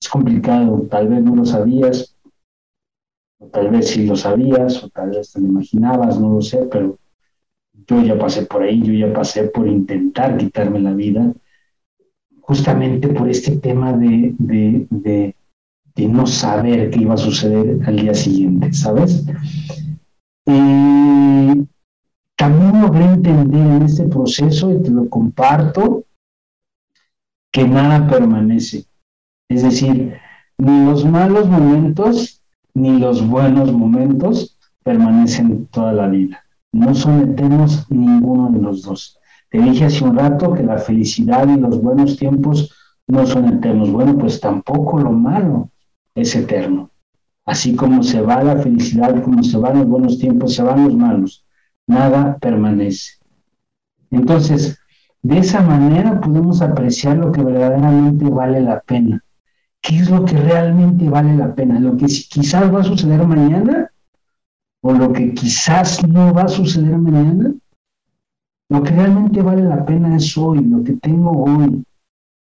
es 0.00 0.08
complicado, 0.10 0.86
tal 0.90 1.08
vez 1.08 1.22
no 1.22 1.36
lo 1.36 1.44
sabías, 1.44 2.16
tal 3.50 3.70
vez 3.70 3.90
sí 3.90 4.06
lo 4.06 4.16
sabías, 4.16 4.82
o 4.82 4.88
tal 4.88 5.10
vez 5.10 5.32
te 5.32 5.40
lo 5.40 5.46
imaginabas, 5.48 6.20
no 6.20 6.34
lo 6.34 6.42
sé, 6.42 6.68
pero 6.70 6.98
yo 7.86 8.02
ya 8.02 8.18
pasé 8.18 8.46
por 8.46 8.62
ahí, 8.62 8.82
yo 8.82 8.92
ya 8.92 9.12
pasé 9.12 9.44
por 9.44 9.66
intentar 9.66 10.36
quitarme 10.36 10.80
la 10.80 10.92
vida, 10.92 11.32
justamente 12.40 13.08
por 13.08 13.28
este 13.28 13.56
tema 13.56 13.92
de, 13.92 14.34
de, 14.38 15.34
no 16.08 16.26
saber 16.26 16.90
qué 16.90 17.00
iba 17.00 17.14
a 17.14 17.18
suceder 17.18 17.78
al 17.86 17.96
día 17.96 18.14
siguiente, 18.14 18.72
¿sabes? 18.72 19.24
Y 20.46 21.66
también 22.36 22.82
logré 22.82 23.04
entender 23.04 23.66
en 23.66 23.82
este 23.82 24.04
proceso, 24.08 24.72
y 24.72 24.82
te 24.82 24.90
lo 24.90 25.08
comparto, 25.08 26.04
que 27.52 27.66
nada 27.68 28.08
permanece. 28.08 28.84
Es 29.48 29.62
decir, 29.62 30.14
ni 30.58 30.84
los 30.86 31.04
malos 31.04 31.48
momentos 31.48 32.41
ni 32.74 32.98
los 32.98 33.26
buenos 33.26 33.72
momentos 33.72 34.58
permanecen 34.82 35.66
toda 35.66 35.92
la 35.92 36.08
vida. 36.08 36.44
No 36.72 36.94
son 36.94 37.20
eternos 37.20 37.86
ninguno 37.90 38.50
de 38.50 38.60
los 38.60 38.82
dos. 38.82 39.18
Te 39.50 39.58
dije 39.58 39.84
hace 39.84 40.04
un 40.04 40.16
rato 40.16 40.54
que 40.54 40.62
la 40.62 40.78
felicidad 40.78 41.46
y 41.48 41.60
los 41.60 41.80
buenos 41.80 42.16
tiempos 42.16 42.74
no 43.06 43.26
son 43.26 43.46
eternos. 43.48 43.90
Bueno, 43.90 44.16
pues 44.16 44.40
tampoco 44.40 44.98
lo 44.98 45.12
malo 45.12 45.70
es 46.14 46.34
eterno. 46.34 46.90
Así 47.44 47.74
como 47.74 48.02
se 48.02 48.22
va 48.22 48.42
la 48.42 48.56
felicidad, 48.56 49.22
como 49.22 49.42
se 49.42 49.58
van 49.58 49.78
los 49.80 49.88
buenos 49.88 50.18
tiempos, 50.18 50.54
se 50.54 50.62
van 50.62 50.84
los 50.84 50.96
malos. 50.96 51.44
Nada 51.86 52.38
permanece. 52.38 53.18
Entonces, 54.10 54.78
de 55.22 55.38
esa 55.38 55.60
manera 55.60 56.20
podemos 56.20 56.62
apreciar 56.62 57.18
lo 57.18 57.32
que 57.32 57.42
verdaderamente 57.42 58.24
vale 58.24 58.60
la 58.60 58.80
pena 58.80 59.22
qué 59.82 59.98
es 59.98 60.08
lo 60.08 60.24
que 60.24 60.36
realmente 60.36 61.08
vale 61.08 61.36
la 61.36 61.54
pena, 61.54 61.80
lo 61.80 61.96
que 61.96 62.06
quizás 62.06 62.72
va 62.72 62.80
a 62.80 62.84
suceder 62.84 63.26
mañana 63.26 63.90
o 64.80 64.92
lo 64.92 65.12
que 65.12 65.34
quizás 65.34 66.06
no 66.06 66.32
va 66.32 66.42
a 66.42 66.48
suceder 66.48 66.96
mañana. 66.96 67.52
Lo 68.68 68.82
que 68.82 68.90
realmente 68.92 69.42
vale 69.42 69.64
la 69.64 69.84
pena 69.84 70.16
es 70.16 70.36
hoy, 70.38 70.60
lo 70.64 70.82
que 70.82 70.94
tengo 70.94 71.30
hoy, 71.44 71.84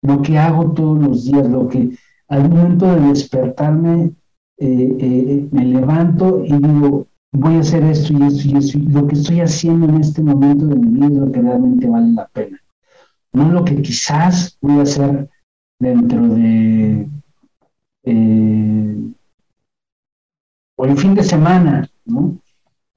lo 0.03 0.21
que 0.21 0.37
hago 0.37 0.71
todos 0.71 0.99
los 0.99 1.25
días, 1.25 1.49
lo 1.49 1.67
que 1.67 1.97
al 2.29 2.49
momento 2.49 2.85
de 2.87 3.01
despertarme 3.09 4.13
eh, 4.57 4.97
eh, 4.99 5.49
me 5.51 5.65
levanto 5.65 6.43
y 6.45 6.53
digo, 6.53 7.07
voy 7.33 7.55
a 7.55 7.59
hacer 7.59 7.83
esto 7.83 8.13
y 8.13 8.23
esto 8.23 8.47
y 8.47 8.57
esto, 8.57 8.79
lo 8.79 9.07
que 9.07 9.15
estoy 9.15 9.41
haciendo 9.41 9.87
en 9.87 9.95
este 9.95 10.21
momento 10.21 10.67
de 10.67 10.75
mi 10.75 10.87
vida 10.87 11.07
es 11.07 11.13
lo 11.13 11.31
que 11.31 11.41
realmente 11.41 11.87
vale 11.87 12.11
la 12.13 12.27
pena. 12.27 12.59
No 13.33 13.51
lo 13.51 13.65
que 13.65 13.81
quizás 13.81 14.57
voy 14.61 14.79
a 14.79 14.83
hacer 14.83 15.29
dentro 15.79 16.27
de 16.27 17.07
eh, 18.03 18.95
o 20.77 20.95
fin 20.95 21.15
de 21.15 21.23
semana, 21.23 21.89
¿no? 22.05 22.37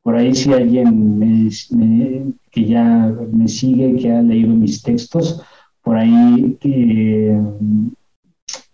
Por 0.03 0.17
ahí 0.17 0.35
si 0.35 0.53
alguien 0.53 2.35
que 2.51 2.65
ya 2.65 3.15
me 3.33 3.49
sigue, 3.49 3.97
que 3.97 4.13
ha 4.13 4.23
leído 4.23 4.55
mis 4.55 4.83
textos, 4.83 5.43
por 5.83 5.97
ahí 5.97 6.57
que 6.61 7.39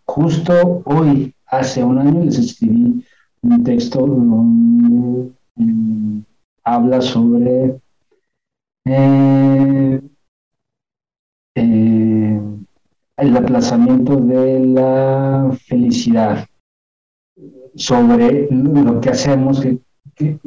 justo 0.04 0.82
hoy, 0.84 1.34
hace 1.46 1.82
un 1.82 1.98
año, 1.98 2.24
les 2.24 2.38
escribí 2.38 3.04
un 3.42 3.64
texto 3.64 4.06
donde 4.06 5.32
habla 6.62 7.00
sobre 7.00 7.80
eh, 8.86 10.00
eh, 11.56 11.93
el 13.16 13.36
aplazamiento 13.36 14.16
de 14.16 14.60
la 14.60 15.50
felicidad, 15.66 16.46
sobre 17.76 18.48
lo 18.50 19.00
que 19.00 19.10
hacemos, 19.10 19.60
que, 19.60 20.38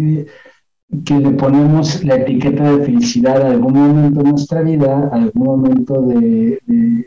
que, 1.03 1.19
le 1.19 1.31
ponemos 1.31 2.03
la 2.03 2.15
etiqueta 2.15 2.71
de 2.71 2.85
felicidad 2.85 3.41
a 3.41 3.51
algún 3.51 3.73
momento 3.73 4.23
de 4.23 4.29
nuestra 4.31 4.61
vida, 4.61 5.09
a 5.11 5.15
algún 5.15 5.45
momento 5.45 6.01
de, 6.03 6.59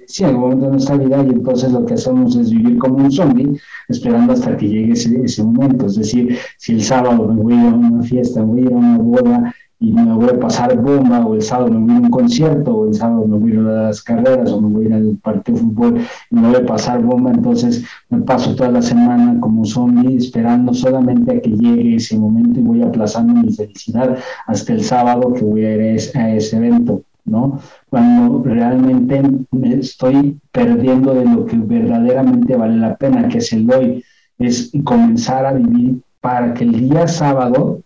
sí, 0.07 0.25
algún 0.25 0.43
momento 0.43 0.67
de 0.67 0.73
nuestra 0.73 0.97
vida, 0.97 1.25
y 1.25 1.31
entonces 1.31 1.73
lo 1.73 1.87
que 1.87 1.95
hacemos 1.95 2.37
es 2.37 2.50
vivir 2.50 2.79
como 2.79 2.97
un 2.97 3.11
zombie, 3.11 3.59
esperando 3.88 4.33
hasta 4.35 4.57
que 4.57 4.69
llegue 4.69 4.93
ese, 4.93 5.23
ese 5.25 5.43
momento. 5.43 5.87
Es 5.87 5.97
decir, 5.97 6.37
si 6.59 6.73
el 6.73 6.83
sábado 6.83 7.26
me 7.29 7.43
voy 7.43 7.55
a 7.55 7.75
una 7.75 8.02
fiesta, 8.02 8.45
me 8.45 8.62
voy 8.62 8.73
a 8.73 8.76
una 8.76 8.99
boda, 8.99 9.55
y 9.82 9.92
me 9.92 10.12
voy 10.12 10.28
a 10.28 10.38
pasar 10.38 10.76
bomba, 10.76 11.25
o 11.25 11.34
el 11.34 11.40
sábado 11.40 11.70
me 11.70 11.78
voy 11.78 11.90
a 11.90 11.96
ir 11.96 12.02
a 12.02 12.04
un 12.04 12.10
concierto, 12.10 12.76
o 12.76 12.88
el 12.88 12.94
sábado 12.94 13.26
me 13.26 13.38
voy 13.38 13.52
a 13.52 13.54
ir 13.54 13.60
a 13.60 13.82
las 13.84 14.02
carreras, 14.02 14.52
o 14.52 14.60
me 14.60 14.68
voy 14.68 14.84
a 14.84 14.88
ir 14.88 14.94
al 14.94 15.18
partido 15.22 15.56
de 15.56 15.64
fútbol 15.64 16.00
y 16.30 16.34
me 16.34 16.49
voy 16.49 16.56
a 16.56 16.66
pasar 16.66 17.02
bomba, 17.02 17.30
entonces 17.30 17.82
me 18.10 18.20
paso 18.20 18.54
toda 18.54 18.70
la 18.70 18.82
semana 18.82 19.40
como 19.40 19.64
zombie 19.64 20.18
esperando 20.18 20.75
solamente 20.75 21.34
a 21.34 21.40
que 21.40 21.50
llegue 21.50 21.96
ese 21.96 22.18
momento 22.18 22.60
y 22.60 22.62
voy 22.62 22.82
aplazando 22.82 23.32
mi 23.32 23.50
felicidad 23.54 24.18
hasta 24.46 24.72
el 24.75 24.84
sábado 24.84 25.32
que 25.32 25.44
voy 25.44 25.64
a 25.64 25.75
ir 25.75 25.80
a 26.14 26.30
ese, 26.34 26.56
evento. 26.56 27.02
¿no? 27.25 27.60
Cuando 27.88 28.42
realmente 28.44 29.22
me 29.50 29.75
estoy 29.75 30.38
perdiendo 30.52 31.14
de 31.14 31.25
lo 31.25 31.46
que 31.46 31.56
verdaderamente 31.56 32.54
vale 32.54 32.76
la 32.76 32.96
pena, 32.96 33.28
que 33.28 33.38
es 33.38 33.52
el 33.52 33.70
hoy, 33.70 34.04
es 34.38 34.72
comenzar 34.84 35.46
a 35.46 35.52
vivir 35.52 36.00
para 36.20 36.52
que 36.52 36.64
el 36.64 36.88
día 36.88 37.06
sábado 37.08 37.80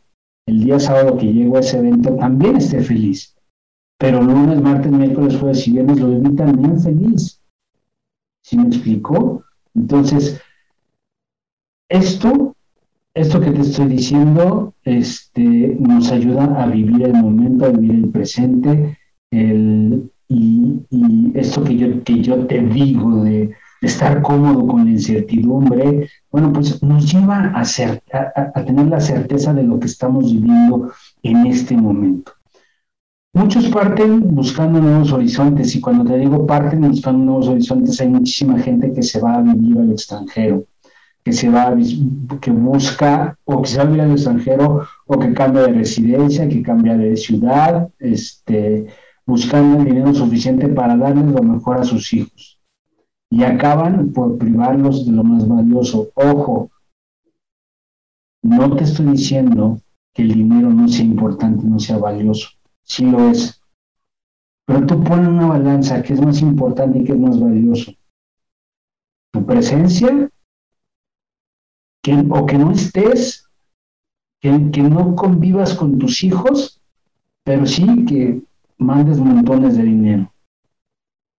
el 0.47 0.65
día 0.65 0.79
sábado 0.79 1.17
que 1.17 1.33
llego 1.33 1.57
a 1.57 1.61
ese 1.61 1.79
evento 1.79 2.15
también 2.17 2.57
esté 2.57 2.81
feliz. 2.81 3.35
Pero 3.99 4.23
lunes, 4.23 4.61
martes, 4.61 4.93
miércoles, 4.93 5.37
jueves 5.37 5.67
y 5.67 5.73
viernes 5.73 6.01
lo 6.01 6.11
viví 6.11 6.37
también 6.37 6.81
feliz. 6.81 7.41
¿Sí 8.43 8.57
me 8.59 8.67
explicó? 8.67 9.45
Entonces, 9.75 10.41
esto, 11.89 12.55
esto 13.15 13.41
que 13.41 13.51
te 13.53 13.61
estoy 13.61 13.87
diciendo, 13.87 14.75
este, 14.85 15.77
nos 15.81 16.11
ayuda 16.13 16.63
a 16.63 16.67
vivir 16.67 17.03
el 17.03 17.15
momento, 17.15 17.67
a 17.67 17.71
vivir 17.71 18.05
el 18.05 18.09
presente, 18.11 18.99
el, 19.31 20.11
y, 20.29 20.81
y, 20.91 21.33
esto 21.35 21.65
que 21.65 21.77
yo, 21.77 22.03
que 22.05 22.21
yo 22.21 22.47
te 22.47 22.61
digo 22.61 23.25
de, 23.25 23.55
estar 23.87 24.23
cómodo 24.23 24.67
con 24.67 24.85
la 24.85 24.91
incertidumbre, 24.93 26.09
bueno, 26.35 26.53
pues 26.53 26.83
nos 26.83 27.13
lleva 27.13 27.53
a, 27.55 28.65
tener 28.65 28.87
la 28.89 28.99
certeza 28.99 29.55
de 29.55 29.63
lo 29.63 29.79
que 29.79 29.87
estamos 29.87 30.33
viviendo 30.33 30.91
en 31.23 31.47
este 31.47 31.77
momento. 31.77 32.33
Muchos 33.33 33.69
parten 33.69 34.35
buscando 34.35 34.81
nuevos 34.81 35.13
horizontes 35.13 35.77
y 35.77 35.81
cuando 35.81 36.05
te 36.05 36.19
digo 36.19 36.45
parten 36.45 36.81
buscando 36.81 37.25
nuevos 37.25 37.47
horizontes 37.47 38.01
hay 38.01 38.09
muchísima 38.09 38.59
gente 38.59 38.93
que 38.93 39.05
se 39.05 39.21
va 39.21 39.37
a 39.37 39.43
vivir 39.43 39.79
al 39.79 39.93
extranjero, 39.93 40.65
que 41.23 41.33
se 41.33 41.49
va 41.49 41.69
a, 41.69 41.77
que 42.41 42.51
busca 42.51 43.39
o 43.45 43.63
que 43.63 43.69
se 43.69 43.77
va 43.77 43.85
a 43.85 43.87
vivir 43.87 44.01
al 44.01 44.11
extranjero 44.11 44.89
o 45.07 45.19
que 45.21 45.33
cambia 45.33 45.63
de 45.63 45.73
residencia, 45.75 46.49
que 46.49 46.65
cambia 46.65 46.97
de 46.97 47.17
ciudad, 47.17 47.91
este, 48.01 48.89
buscando 49.25 49.79
el 49.79 49.85
dinero 49.85 50.13
suficiente 50.13 50.67
para 50.67 50.97
darles 50.97 51.27
lo 51.27 51.45
mejor 51.45 51.79
a 51.79 51.85
sus 51.85 52.13
hijos 52.13 52.59
y 53.35 53.43
acaban 53.43 54.13
por 54.13 54.39
privarlos 54.39 55.05
de 55.05 55.11
lo 55.11 55.25
más 55.25 55.49
valioso. 55.49 56.09
Ojo, 56.15 56.71
no 58.45 58.77
te 58.77 58.85
estoy 58.85 59.07
diciendo 59.07 59.81
que 60.13 60.23
el 60.23 60.35
dinero 60.35 60.71
no 60.71 60.87
sea 60.87 61.05
importante, 61.05 61.67
no 61.67 61.81
sea 61.81 61.99
valioso. 61.99 62.51
Sí 62.85 63.05
lo 63.07 63.29
es. 63.29 63.61
Pero 64.67 64.87
tú 64.87 65.03
pones 65.03 65.27
una 65.27 65.49
balanza, 65.49 66.01
¿qué 66.01 66.13
es 66.13 66.21
más 66.21 66.41
importante 66.43 67.01
y 67.01 67.05
qué 67.05 67.11
es 67.11 67.19
más 67.19 67.41
valioso? 67.41 67.93
Tu 69.33 69.45
presencia, 69.45 70.31
que, 72.05 72.25
o 72.31 72.47
que 72.47 72.57
no 72.57 72.71
estés, 72.71 73.49
que, 74.41 74.71
que 74.71 74.83
no 74.83 75.17
convivas 75.17 75.75
con 75.75 75.99
tus 75.99 76.23
hijos, 76.23 76.81
pero 77.43 77.67
sí 77.67 78.05
que 78.05 78.41
mandes 78.79 79.19
montones 79.19 79.77
de 79.77 79.83
dinero 79.83 80.34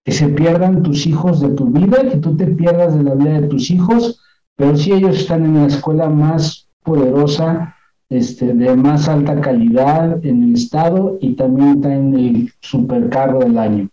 que 0.05 0.11
se 0.11 0.29
pierdan 0.29 0.83
tus 0.83 1.07
hijos 1.07 1.41
de 1.41 1.49
tu 1.49 1.65
vida, 1.65 2.07
que 2.07 2.17
tú 2.17 2.37
te 2.37 2.45
pierdas 2.45 2.95
de 2.95 3.03
la 3.03 3.15
vida 3.15 3.41
de 3.41 3.47
tus 3.47 3.71
hijos, 3.71 4.21
pero 4.55 4.77
si 4.77 4.93
ellos 4.93 5.17
están 5.17 5.43
en 5.43 5.55
la 5.55 5.65
escuela 5.65 6.07
más 6.09 6.69
poderosa, 6.83 7.75
este, 8.07 8.53
de 8.53 8.75
más 8.75 9.09
alta 9.09 9.41
calidad 9.41 10.23
en 10.23 10.43
el 10.43 10.53
estado 10.53 11.17
y 11.19 11.33
también 11.33 11.69
está 11.69 11.95
en 11.95 12.13
el 12.13 12.53
supercarro 12.61 13.39
del 13.39 13.57
año, 13.57 13.89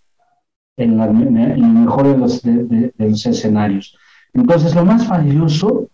en, 0.76 1.00
el 1.00 1.62
mejor 1.62 2.08
de 2.08 2.18
los, 2.18 2.42
de, 2.42 2.92
los 2.98 3.24
escenarios. 3.24 3.96
Entonces, 4.34 4.74
lo 4.74 4.84
más 4.84 5.08
valioso 5.08 5.88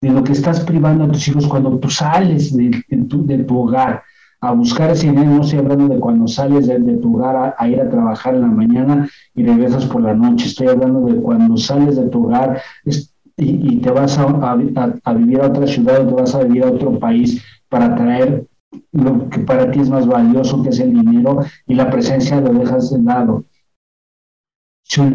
de 0.00 0.10
lo 0.10 0.22
que 0.22 0.32
estás 0.32 0.60
privando 0.60 1.04
a 1.04 1.10
tus 1.10 1.26
hijos 1.26 1.48
cuando 1.48 1.76
tú 1.80 1.90
sales 1.90 2.56
de, 2.56 2.80
de 2.88 3.38
tu 3.44 3.58
hogar, 3.58 4.04
a 4.44 4.52
buscar 4.52 4.90
ese 4.90 5.06
dinero, 5.06 5.30
no 5.30 5.42
estoy 5.42 5.60
hablando 5.60 5.88
de 5.88 5.98
cuando 5.98 6.28
sales 6.28 6.66
de, 6.66 6.78
tu 6.98 7.16
hogar 7.16 7.54
a, 7.56 7.68
ir 7.68 7.80
a 7.80 7.88
trabajar 7.88 8.34
en 8.34 8.42
la 8.42 8.48
mañana 8.48 9.08
y 9.34 9.44
regresas 9.44 9.86
por 9.86 10.02
la 10.02 10.14
noche, 10.14 10.46
estoy 10.46 10.68
hablando 10.68 11.00
de 11.00 11.16
cuando 11.16 11.56
sales 11.56 11.96
de 11.96 12.08
tu 12.08 12.26
hogar 12.26 12.60
y, 13.36 13.78
te 13.78 13.90
vas 13.90 14.18
a, 14.18 14.54
vivir 15.14 15.40
a 15.40 15.46
otra 15.46 15.66
ciudad 15.66 16.02
o 16.02 16.06
te 16.06 16.14
vas 16.14 16.34
a 16.34 16.44
vivir 16.44 16.64
a 16.64 16.70
otro 16.70 16.98
país 16.98 17.42
para 17.68 17.94
traer 17.96 18.46
lo 18.92 19.28
que 19.30 19.40
para 19.40 19.70
ti 19.70 19.80
es 19.80 19.88
más 19.88 20.06
valioso, 20.06 20.62
que 20.62 20.68
es 20.68 20.78
el 20.78 20.92
dinero, 20.92 21.40
y 21.66 21.74
la 21.74 21.90
presencia 21.90 22.40
lo 22.40 22.52
dejas 22.52 22.90
de 22.90 23.02
lado. 23.02 23.44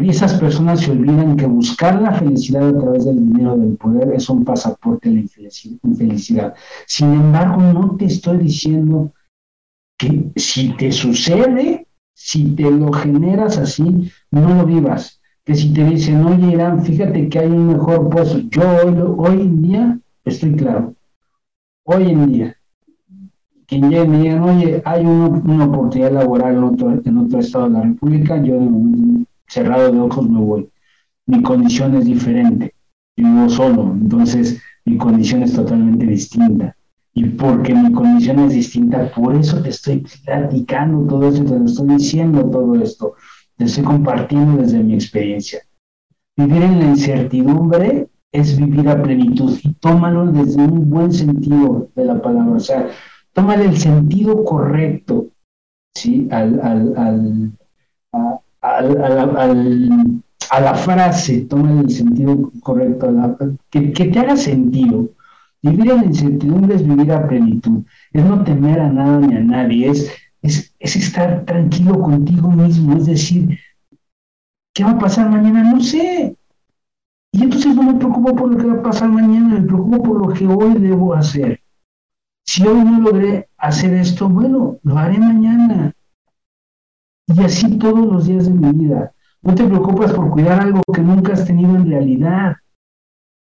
esas 0.02 0.34
personas 0.34 0.80
se 0.80 0.90
olvidan 0.90 1.36
que 1.36 1.46
buscar 1.46 2.02
la 2.02 2.12
felicidad 2.12 2.68
a 2.68 2.78
través 2.78 3.04
del 3.04 3.32
dinero, 3.32 3.56
del 3.56 3.76
poder, 3.76 4.12
es 4.12 4.28
un 4.28 4.44
pasaporte 4.44 5.08
a 5.08 5.12
la 5.12 5.20
infelicidad. 5.20 6.54
Sin 6.86 7.12
embargo, 7.14 7.62
no 7.62 7.96
te 7.96 8.06
estoy 8.06 8.38
diciendo 8.38 9.12
que 10.00 10.32
si 10.34 10.74
te 10.78 10.90
sucede, 10.90 11.86
si 12.14 12.54
te 12.54 12.70
lo 12.70 12.90
generas 12.90 13.58
así, 13.58 14.10
no 14.30 14.54
lo 14.54 14.64
vivas. 14.64 15.20
Que 15.44 15.54
si 15.54 15.74
te 15.74 15.84
dicen, 15.84 16.24
oye 16.24 16.52
Irán, 16.52 16.82
fíjate 16.82 17.28
que 17.28 17.38
hay 17.38 17.48
un 17.48 17.66
mejor 17.66 18.08
puesto, 18.08 18.38
yo 18.38 18.62
hoy, 18.62 18.94
hoy 19.18 19.40
en 19.42 19.62
día 19.62 19.98
estoy 20.24 20.56
claro, 20.56 20.94
hoy 21.84 22.10
en 22.10 22.32
día, 22.32 22.56
quien 23.66 23.90
llegue 23.90 24.08
me 24.08 24.22
digan, 24.22 24.42
oye, 24.42 24.82
hay 24.86 25.04
una, 25.04 25.66
oportunidad 25.66 26.12
laboral 26.12 26.56
en 26.56 26.64
otro, 26.64 27.02
en 27.04 27.18
otro 27.18 27.38
estado 27.38 27.64
de 27.68 27.70
la 27.70 27.82
República, 27.82 28.42
yo 28.42 28.58
cerrado 29.48 29.92
de 29.92 30.00
ojos 30.00 30.28
me 30.28 30.40
voy. 30.40 30.70
Mi 31.26 31.42
condición 31.42 31.94
es 31.96 32.06
diferente, 32.06 32.74
yo 33.16 33.26
vivo 33.26 33.48
solo, 33.50 33.92
entonces 33.92 34.62
mi 34.86 34.96
condición 34.96 35.42
es 35.42 35.52
totalmente 35.52 36.06
distinta 36.06 36.74
y 37.20 37.24
porque 37.24 37.74
mi 37.74 37.92
condición 37.92 38.38
es 38.38 38.54
distinta, 38.54 39.12
por 39.12 39.36
eso 39.36 39.60
te 39.62 39.68
estoy 39.68 40.02
platicando 40.24 41.06
todo 41.06 41.28
esto, 41.28 41.44
te 41.44 41.58
lo 41.58 41.66
estoy 41.66 41.88
diciendo 41.88 42.44
todo 42.46 42.74
esto, 42.76 43.14
te 43.58 43.64
estoy 43.64 43.84
compartiendo 43.84 44.62
desde 44.62 44.82
mi 44.82 44.94
experiencia. 44.94 45.60
Vivir 46.34 46.62
en 46.62 46.78
la 46.78 46.86
incertidumbre 46.86 48.08
es 48.32 48.56
vivir 48.56 48.88
a 48.88 49.02
plenitud 49.02 49.54
y 49.62 49.74
tómalo 49.74 50.32
desde 50.32 50.62
un 50.64 50.88
buen 50.88 51.12
sentido 51.12 51.90
de 51.94 52.06
la 52.06 52.22
palabra, 52.22 52.56
o 52.56 52.60
sea, 52.60 52.88
tómale 53.34 53.66
el 53.66 53.76
sentido 53.76 54.42
correcto, 54.42 55.26
¿sí? 55.94 56.26
Al, 56.30 56.58
al, 56.62 57.52
al, 58.62 59.02
a, 60.48 60.60
la 60.60 60.74
frase, 60.74 61.42
tómale 61.42 61.80
el 61.80 61.90
sentido 61.90 62.50
correcto, 62.62 63.12
que, 63.68 63.92
que 63.92 64.06
te 64.06 64.18
haga 64.20 64.38
sentido 64.38 65.10
Vivir 65.62 65.90
en 65.90 66.04
incertidumbre 66.04 66.74
es 66.74 66.86
vivir 66.86 67.12
a 67.12 67.28
plenitud, 67.28 67.84
es 68.12 68.24
no 68.24 68.42
temer 68.44 68.80
a 68.80 68.88
nada 68.88 69.20
ni 69.20 69.34
a 69.36 69.40
nadie, 69.40 69.90
es, 69.90 70.10
es, 70.42 70.96
estar 70.96 71.44
tranquilo 71.44 72.00
contigo 72.00 72.50
mismo, 72.50 72.96
es 72.96 73.06
decir, 73.06 73.58
¿qué 74.72 74.84
va 74.84 74.92
a 74.92 74.98
pasar 74.98 75.28
mañana? 75.28 75.62
No 75.64 75.80
sé. 75.80 76.34
Y 77.32 77.42
entonces 77.42 77.74
no 77.74 77.82
me 77.82 77.94
preocupo 77.94 78.34
por 78.34 78.52
lo 78.52 78.58
que 78.58 78.66
va 78.66 78.80
a 78.80 78.82
pasar 78.82 79.10
mañana, 79.10 79.60
me 79.60 79.66
preocupo 79.66 80.02
por 80.02 80.26
lo 80.26 80.32
que 80.32 80.46
hoy 80.46 80.74
debo 80.74 81.14
hacer. 81.14 81.60
Si 82.46 82.66
hoy 82.66 82.82
no 82.82 83.00
logré 83.00 83.48
hacer 83.58 83.94
esto, 83.94 84.28
bueno, 84.28 84.78
lo 84.82 84.98
haré 84.98 85.18
mañana. 85.18 85.92
Y 87.26 87.42
así 87.44 87.78
todos 87.78 88.06
los 88.12 88.26
días 88.26 88.46
de 88.46 88.52
mi 88.52 88.72
vida. 88.72 89.12
No 89.42 89.54
te 89.54 89.64
preocupas 89.64 90.12
por 90.12 90.30
cuidar 90.30 90.60
algo 90.60 90.80
que 90.92 91.00
nunca 91.00 91.34
has 91.34 91.44
tenido 91.44 91.76
en 91.76 91.88
realidad. 91.88 92.56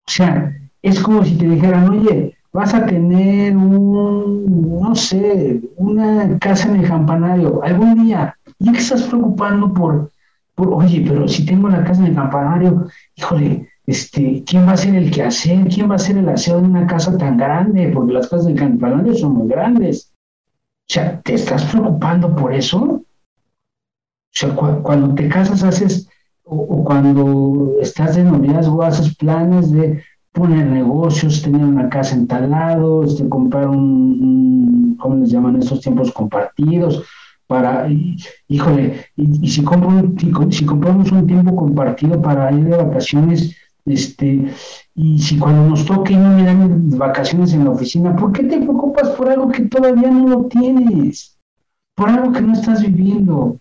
O 0.06 0.10
sea, 0.10 0.52
es 0.82 1.00
como 1.00 1.24
si 1.24 1.36
te 1.36 1.48
dijeran, 1.48 1.88
oye, 1.88 2.36
vas 2.52 2.74
a 2.74 2.84
tener 2.84 3.56
un, 3.56 4.80
no 4.80 4.94
sé, 4.94 5.60
una 5.76 6.38
casa 6.38 6.68
en 6.68 6.80
el 6.80 6.88
campanario 6.88 7.62
algún 7.62 8.04
día. 8.04 8.36
¿Y 8.58 8.70
qué 8.72 8.78
estás 8.78 9.02
preocupando 9.04 9.72
por, 9.72 10.10
por, 10.54 10.74
oye, 10.74 11.04
pero 11.06 11.26
si 11.28 11.46
tengo 11.46 11.68
la 11.68 11.84
casa 11.84 12.00
en 12.02 12.08
el 12.08 12.14
campanario, 12.14 12.86
híjole, 13.16 13.68
este, 13.86 14.44
¿quién 14.46 14.66
va 14.66 14.72
a 14.72 14.76
ser 14.76 14.94
el 14.94 15.10
que 15.10 15.22
hacer? 15.22 15.68
¿Quién 15.68 15.90
va 15.90 15.96
a 15.96 15.98
ser 15.98 16.18
el 16.18 16.28
aseo 16.28 16.60
de 16.60 16.66
una 16.66 16.86
casa 16.86 17.16
tan 17.16 17.36
grande? 17.36 17.90
Porque 17.92 18.12
las 18.12 18.28
casas 18.28 18.46
del 18.46 18.56
campanario 18.56 19.14
son 19.14 19.34
muy 19.34 19.48
grandes. 19.48 20.12
O 20.88 20.92
sea, 20.92 21.20
¿te 21.22 21.34
estás 21.34 21.64
preocupando 21.64 22.34
por 22.34 22.52
eso? 22.52 22.78
O 22.78 23.04
sea, 24.30 24.54
cuando 24.54 25.14
te 25.14 25.28
casas 25.28 25.62
haces, 25.62 26.08
o, 26.44 26.84
cuando 26.84 27.74
estás 27.80 28.16
de 28.16 28.24
noviazgo 28.24 28.82
haces 28.82 29.14
planes 29.16 29.70
de, 29.72 30.02
poner 30.32 30.66
negocios, 30.66 31.42
tener 31.42 31.64
una 31.64 31.88
casa 31.88 32.14
en 32.14 32.26
tal 32.26 32.50
este, 33.04 33.28
comprar 33.28 33.68
un, 33.68 34.96
¿cómo 34.98 35.16
les 35.16 35.30
llaman 35.30 35.56
estos 35.56 35.80
tiempos 35.80 36.12
compartidos? 36.12 37.04
Para, 37.46 37.86
híjole, 38.48 39.06
y, 39.16 39.48
si, 39.48 39.62
compro 39.62 40.14
si, 40.50 40.64
compramos 40.64 41.12
un 41.12 41.26
tiempo 41.26 41.54
compartido 41.54 42.20
para 42.22 42.50
ir 42.50 42.64
de 42.64 42.76
vacaciones, 42.78 43.54
este, 43.84 44.50
y 44.94 45.18
si 45.18 45.38
cuando 45.38 45.68
nos 45.68 45.84
toque 45.84 46.16
no 46.16 46.36
me 46.36 46.44
dan 46.44 46.90
vacaciones 46.96 47.52
en 47.52 47.64
la 47.64 47.70
oficina, 47.70 48.16
¿por 48.16 48.32
qué 48.32 48.44
te 48.44 48.58
preocupas 48.58 49.10
por 49.10 49.28
algo 49.28 49.48
que 49.50 49.66
todavía 49.66 50.10
no 50.10 50.28
lo 50.28 50.44
tienes? 50.46 51.32
por 51.94 52.08
algo 52.08 52.32
que 52.32 52.40
no 52.40 52.52
estás 52.52 52.82
viviendo. 52.82 53.58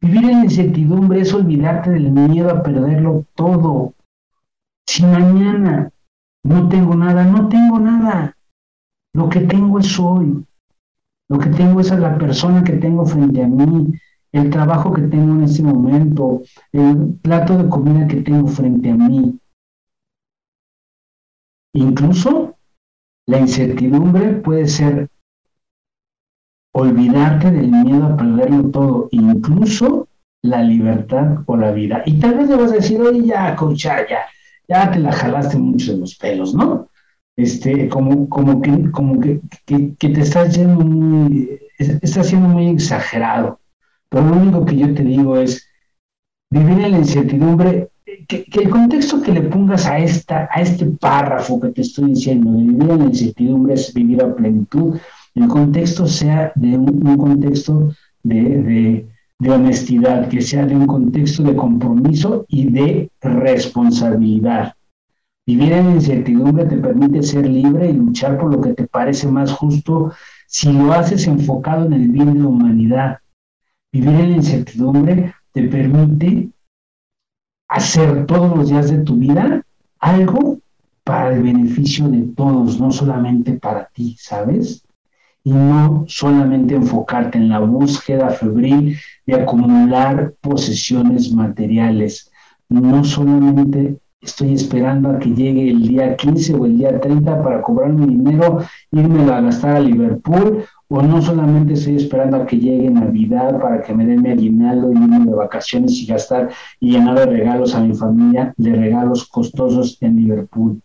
Vivir 0.00 0.24
en 0.24 0.44
incertidumbre 0.44 1.20
es 1.20 1.32
olvidarte 1.32 1.90
del 1.90 2.10
miedo 2.10 2.50
a 2.50 2.62
perderlo 2.62 3.24
todo. 3.34 3.94
Si 4.86 5.02
mañana 5.04 5.90
no 6.44 6.68
tengo 6.68 6.94
nada, 6.94 7.24
no 7.24 7.48
tengo 7.48 7.78
nada. 7.78 8.36
Lo 9.14 9.28
que 9.28 9.40
tengo 9.40 9.78
es 9.78 9.98
hoy. 9.98 10.44
Lo 11.28 11.38
que 11.38 11.50
tengo 11.50 11.80
es 11.80 11.90
a 11.92 11.98
la 11.98 12.18
persona 12.18 12.62
que 12.62 12.74
tengo 12.74 13.06
frente 13.06 13.42
a 13.42 13.46
mí, 13.46 13.92
el 14.32 14.50
trabajo 14.50 14.92
que 14.92 15.02
tengo 15.02 15.34
en 15.34 15.44
este 15.44 15.62
momento, 15.62 16.42
el 16.72 17.14
plato 17.22 17.56
de 17.56 17.68
comida 17.68 18.06
que 18.06 18.22
tengo 18.22 18.48
frente 18.48 18.90
a 18.90 18.94
mí. 18.94 19.38
Incluso 21.74 22.56
la 23.26 23.38
incertidumbre 23.38 24.32
puede 24.34 24.68
ser 24.68 25.08
olvidarte 26.74 27.50
del 27.50 27.70
miedo 27.70 28.06
a 28.06 28.16
perderlo 28.16 28.70
todo, 28.70 29.08
incluso 29.12 30.08
la 30.42 30.62
libertad 30.62 31.38
o 31.46 31.56
la 31.56 31.70
vida. 31.70 32.02
Y 32.04 32.18
tal 32.18 32.36
vez 32.36 32.48
le 32.48 32.56
vas 32.56 32.72
a 32.72 32.76
decir, 32.76 33.00
oye, 33.00 33.24
ya, 33.24 33.54
concha, 33.54 34.04
ya 34.72 34.90
te 34.90 34.98
la 34.98 35.12
jalaste 35.12 35.58
mucho 35.58 35.92
de 35.92 35.98
los 35.98 36.16
pelos, 36.16 36.54
¿no? 36.54 36.88
Este, 37.36 37.88
como, 37.88 38.28
como 38.28 38.60
que, 38.62 38.90
como 38.90 39.20
que, 39.20 39.40
te 39.66 40.20
estás 40.20 40.56
yendo 40.56 40.84
muy, 40.84 41.60
estás 41.78 42.28
siendo 42.28 42.48
muy 42.48 42.68
exagerado. 42.68 43.60
Pero 44.08 44.24
lo 44.26 44.36
único 44.36 44.64
que 44.64 44.76
yo 44.76 44.94
te 44.94 45.02
digo 45.02 45.36
es 45.36 45.66
vivir 46.50 46.78
en 46.80 46.92
la 46.92 46.98
incertidumbre, 46.98 47.90
que, 48.28 48.46
el 48.52 48.70
contexto 48.70 49.22
que 49.22 49.32
le 49.32 49.42
pongas 49.42 49.86
a, 49.86 49.98
esta, 49.98 50.48
a 50.50 50.60
este 50.60 50.86
párrafo 50.86 51.60
que 51.60 51.68
te 51.68 51.82
estoy 51.82 52.12
diciendo, 52.12 52.50
de 52.52 52.62
vivir 52.62 52.90
en 52.90 52.98
la 52.98 53.04
incertidumbre 53.04 53.74
es 53.74 53.92
vivir 53.92 54.22
a 54.22 54.34
plenitud, 54.34 54.98
el 55.34 55.48
contexto 55.48 56.06
sea 56.06 56.52
de 56.54 56.76
un, 56.76 57.16
contexto 57.16 57.94
de 58.22 59.06
honestidad, 59.50 60.28
que 60.28 60.40
sea 60.40 60.66
de 60.66 60.76
un 60.76 60.86
contexto 60.86 61.42
de 61.42 61.56
compromiso 61.56 62.44
y 62.48 62.70
de 62.70 63.10
responsabilidad. 63.20 64.74
Vivir 65.46 65.72
en 65.72 65.92
incertidumbre 65.92 66.66
te 66.66 66.76
permite 66.76 67.22
ser 67.22 67.48
libre 67.48 67.90
y 67.90 67.94
luchar 67.94 68.38
por 68.38 68.54
lo 68.54 68.60
que 68.60 68.74
te 68.74 68.86
parece 68.86 69.26
más 69.26 69.50
justo 69.52 70.12
si 70.46 70.72
lo 70.72 70.92
haces 70.92 71.26
enfocado 71.26 71.86
en 71.86 71.94
el 71.94 72.08
bien 72.08 72.32
de 72.32 72.40
la 72.40 72.46
humanidad. 72.46 73.18
Vivir 73.92 74.20
en 74.20 74.32
incertidumbre 74.36 75.34
te 75.52 75.62
permite 75.68 76.50
hacer 77.68 78.26
todos 78.26 78.56
los 78.56 78.68
días 78.68 78.90
de 78.90 78.98
tu 78.98 79.16
vida 79.16 79.64
algo 79.98 80.58
para 81.04 81.34
el 81.34 81.42
beneficio 81.42 82.08
de 82.08 82.22
todos, 82.36 82.78
no 82.78 82.92
solamente 82.92 83.54
para 83.54 83.86
ti, 83.86 84.16
¿sabes? 84.18 84.84
Y 85.44 85.52
no 85.52 86.04
solamente 86.06 86.74
enfocarte 86.74 87.38
en 87.38 87.48
la 87.48 87.58
búsqueda 87.58 88.30
febril 88.30 88.96
de 89.26 89.34
acumular 89.34 90.34
posesiones 90.40 91.32
materiales, 91.32 92.30
no 92.68 93.02
solamente 93.04 93.98
estoy 94.22 94.54
esperando 94.54 95.10
a 95.10 95.18
que 95.18 95.34
llegue 95.34 95.70
el 95.70 95.88
día 95.88 96.16
15 96.16 96.54
o 96.54 96.64
el 96.64 96.78
día 96.78 97.00
30 97.00 97.42
para 97.42 97.60
cobrar 97.60 97.92
mi 97.92 98.06
dinero, 98.06 98.58
irme 98.92 99.30
a 99.30 99.40
gastar 99.40 99.76
a 99.76 99.80
Liverpool, 99.80 100.64
o 100.88 101.02
no 101.02 101.20
solamente 101.20 101.72
estoy 101.72 101.96
esperando 101.96 102.36
a 102.36 102.46
que 102.46 102.58
llegue 102.58 102.88
Navidad 102.88 103.60
para 103.60 103.82
que 103.82 103.92
me 103.94 104.06
den 104.06 104.22
mi 104.22 104.30
aguinaldo 104.30 104.92
y 104.92 104.96
irme 104.96 105.24
de 105.26 105.34
vacaciones 105.34 105.92
y 106.00 106.06
gastar 106.06 106.50
y 106.78 106.92
llenar 106.92 107.18
de 107.18 107.26
regalos 107.26 107.74
a 107.74 107.80
mi 107.80 107.94
familia, 107.94 108.54
de 108.56 108.72
regalos 108.72 109.26
costosos 109.26 109.98
en 110.00 110.16
Liverpool, 110.16 110.80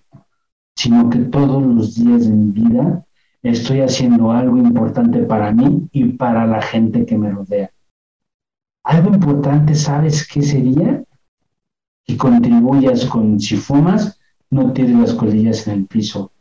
sino 0.75 1.09
que 1.09 1.19
todos 1.19 1.63
los 1.63 1.95
días 1.95 2.27
de 2.27 2.33
mi 2.33 2.51
vida 2.51 3.03
estoy 3.43 3.81
haciendo 3.81 4.31
algo 4.31 4.57
importante 4.57 5.23
para 5.23 5.51
mí 5.51 5.87
y 5.91 6.05
para 6.13 6.45
la 6.45 6.61
gente 6.61 7.05
que 7.05 7.17
me 7.17 7.31
rodea. 7.31 7.71
Algo 8.83 9.13
importante, 9.13 9.75
¿sabes 9.75 10.27
qué 10.27 10.41
sería? 10.41 11.03
y 12.07 12.15
contribuyas 12.15 13.05
con, 13.05 13.39
si 13.39 13.57
fumas, 13.57 14.19
no 14.49 14.71
tires 14.71 14.95
las 14.95 15.13
colillas 15.13 15.67
en 15.67 15.73
el 15.73 15.85
piso, 15.85 16.31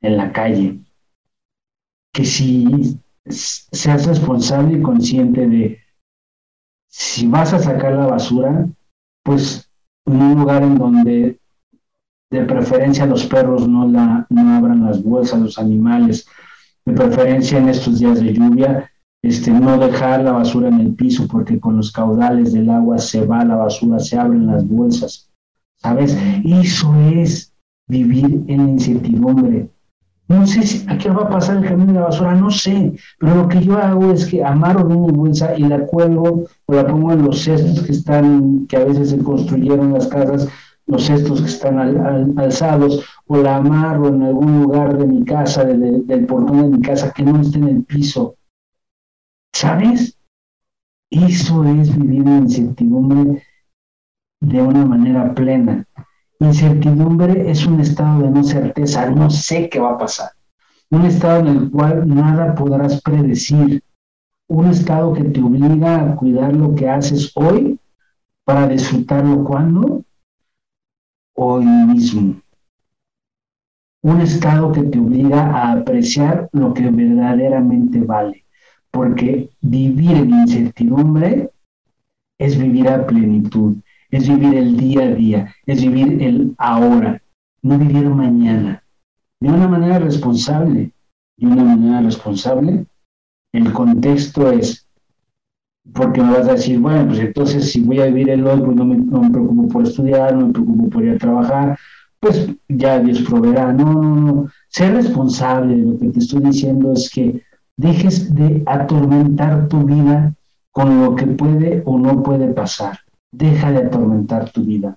en 0.00 0.16
la 0.16 0.32
calle. 0.32 0.78
Que 2.12 2.24
si 2.24 2.98
seas 3.26 4.06
responsable 4.06 4.78
y 4.78 4.82
consciente 4.82 5.46
de 5.46 5.80
si 6.86 7.26
vas 7.26 7.52
a 7.52 7.58
sacar 7.58 7.92
la 7.94 8.06
basura, 8.06 8.66
pues 9.24 9.68
en 10.06 10.22
un 10.22 10.40
lugar 10.40 10.62
en 10.62 10.78
donde 10.78 11.40
de 12.30 12.44
preferencia 12.44 13.06
los 13.06 13.24
perros 13.26 13.66
no, 13.66 13.88
la, 13.88 14.26
no 14.28 14.56
abran 14.56 14.84
las 14.84 15.02
bolsas, 15.02 15.40
los 15.40 15.58
animales, 15.58 16.26
de 16.84 16.92
preferencia 16.92 17.58
en 17.58 17.68
estos 17.68 17.98
días 17.98 18.20
de 18.20 18.32
lluvia, 18.32 18.90
este, 19.22 19.50
no 19.50 19.78
dejar 19.78 20.22
la 20.22 20.32
basura 20.32 20.68
en 20.68 20.80
el 20.80 20.94
piso 20.94 21.26
porque 21.26 21.58
con 21.58 21.76
los 21.76 21.90
caudales 21.90 22.52
del 22.52 22.70
agua 22.70 22.98
se 22.98 23.24
va 23.24 23.44
la 23.44 23.56
basura, 23.56 23.98
se 23.98 24.18
abren 24.18 24.46
las 24.46 24.66
bolsas, 24.66 25.30
¿sabes? 25.76 26.16
Eso 26.44 26.94
es 27.14 27.52
vivir 27.88 28.44
en 28.46 28.68
incertidumbre. 28.68 29.70
No 30.28 30.46
sé 30.46 30.62
si, 30.62 30.86
a 30.88 30.98
qué 30.98 31.08
va 31.08 31.22
a 31.22 31.30
pasar 31.30 31.56
el 31.56 31.64
camino 31.64 31.94
de 31.94 32.00
la 32.00 32.06
basura, 32.06 32.34
no 32.34 32.50
sé, 32.50 32.92
pero 33.18 33.34
lo 33.34 33.48
que 33.48 33.62
yo 33.62 33.78
hago 33.78 34.12
es 34.12 34.26
que 34.26 34.44
amarro 34.44 34.84
bien 34.84 35.06
mi 35.06 35.12
bolsa 35.12 35.56
y 35.56 35.62
la 35.62 35.86
cuelgo 35.86 36.44
o 36.66 36.74
la 36.74 36.86
pongo 36.86 37.12
en 37.12 37.24
los 37.24 37.40
cestos 37.40 37.82
que 37.82 37.92
están, 37.92 38.66
que 38.66 38.76
a 38.76 38.84
veces 38.84 39.08
se 39.10 39.18
construyeron 39.18 39.94
las 39.94 40.06
casas, 40.06 40.46
los 40.88 41.04
cestos 41.04 41.40
que 41.40 41.46
están 41.46 41.78
alzados, 42.38 43.04
o 43.26 43.36
la 43.36 43.56
amarro 43.56 44.08
en 44.08 44.22
algún 44.22 44.62
lugar 44.62 44.98
de 44.98 45.06
mi 45.06 45.24
casa, 45.24 45.64
del 45.64 46.26
portón 46.26 46.62
de 46.62 46.76
mi 46.76 46.82
casa, 46.82 47.12
que 47.12 47.22
no 47.22 47.40
esté 47.40 47.58
en 47.58 47.68
el 47.68 47.84
piso 47.84 48.34
¿Sabes? 49.54 50.16
Eso 51.10 51.64
es 51.64 51.96
vivir 51.96 52.20
en 52.20 52.44
incertidumbre 52.44 53.42
de 54.40 54.62
una 54.62 54.84
manera 54.84 55.34
plena. 55.34 55.84
Incertidumbre 56.38 57.50
es 57.50 57.66
un 57.66 57.80
estado 57.80 58.22
de 58.22 58.30
no 58.30 58.44
certeza, 58.44 59.10
no 59.10 59.30
sé 59.30 59.68
qué 59.68 59.80
va 59.80 59.94
a 59.94 59.98
pasar. 59.98 60.30
Un 60.90 61.06
estado 61.06 61.40
en 61.40 61.46
el 61.48 61.70
cual 61.70 62.06
nada 62.06 62.54
podrás 62.54 63.02
predecir. 63.02 63.82
Un 64.48 64.66
estado 64.68 65.12
que 65.12 65.24
te 65.24 65.42
obliga 65.42 66.02
a 66.02 66.14
cuidar 66.14 66.54
lo 66.54 66.74
que 66.74 66.88
haces 66.88 67.32
hoy 67.34 67.80
para 68.44 68.68
disfrutarlo 68.68 69.42
cuando? 69.42 70.04
Hoy 71.40 71.64
mismo. 71.64 72.34
Un 74.02 74.20
estado 74.22 74.72
que 74.72 74.82
te 74.82 74.98
obliga 74.98 75.40
a 75.40 75.70
apreciar 75.70 76.48
lo 76.50 76.74
que 76.74 76.90
verdaderamente 76.90 78.00
vale 78.00 78.44
porque 78.90 79.48
vivir 79.60 80.16
en 80.16 80.30
incertidumbre 80.30 81.52
es 82.40 82.58
vivir 82.58 82.88
a 82.88 83.06
plenitud, 83.06 83.76
es 84.10 84.28
vivir 84.28 84.54
el 84.56 84.76
día 84.76 85.02
a 85.04 85.14
día, 85.14 85.54
es 85.64 85.80
vivir 85.80 86.20
el 86.20 86.56
ahora, 86.58 87.22
no 87.62 87.78
vivir 87.78 88.10
mañana, 88.10 88.82
de 89.38 89.48
una 89.48 89.68
manera 89.68 90.00
responsable, 90.00 90.90
de 91.36 91.46
una 91.46 91.62
manera 91.62 92.00
responsable. 92.00 92.84
El 93.52 93.72
contexto 93.72 94.50
es, 94.50 94.87
porque 95.92 96.22
me 96.22 96.32
vas 96.32 96.48
a 96.48 96.52
decir, 96.52 96.78
bueno, 96.78 97.06
pues 97.08 97.20
entonces 97.20 97.70
si 97.70 97.80
voy 97.80 98.00
a 98.00 98.06
vivir 98.06 98.30
el 98.30 98.46
hoy, 98.46 98.60
pues 98.60 98.76
no 98.76 98.84
me, 98.84 98.96
no 98.96 99.22
me 99.22 99.30
preocupo 99.30 99.68
por 99.68 99.82
estudiar, 99.84 100.34
no 100.34 100.46
me 100.48 100.52
preocupo 100.52 100.90
por 100.90 101.04
ir 101.04 101.14
a 101.14 101.18
trabajar, 101.18 101.78
pues 102.20 102.48
ya 102.68 102.98
Dios 103.00 103.22
proveerá. 103.22 103.72
No, 103.72 103.92
no, 103.92 104.14
no. 104.14 104.46
Ser 104.68 104.94
responsable, 104.94 105.76
lo 105.76 105.98
que 105.98 106.08
te 106.08 106.18
estoy 106.18 106.42
diciendo 106.42 106.92
es 106.92 107.10
que 107.10 107.42
dejes 107.76 108.34
de 108.34 108.62
atormentar 108.66 109.68
tu 109.68 109.84
vida 109.84 110.34
con 110.72 111.00
lo 111.02 111.14
que 111.14 111.26
puede 111.26 111.82
o 111.86 111.98
no 111.98 112.22
puede 112.22 112.48
pasar. 112.48 112.98
Deja 113.30 113.70
de 113.72 113.78
atormentar 113.78 114.50
tu 114.50 114.62
vida. 114.62 114.96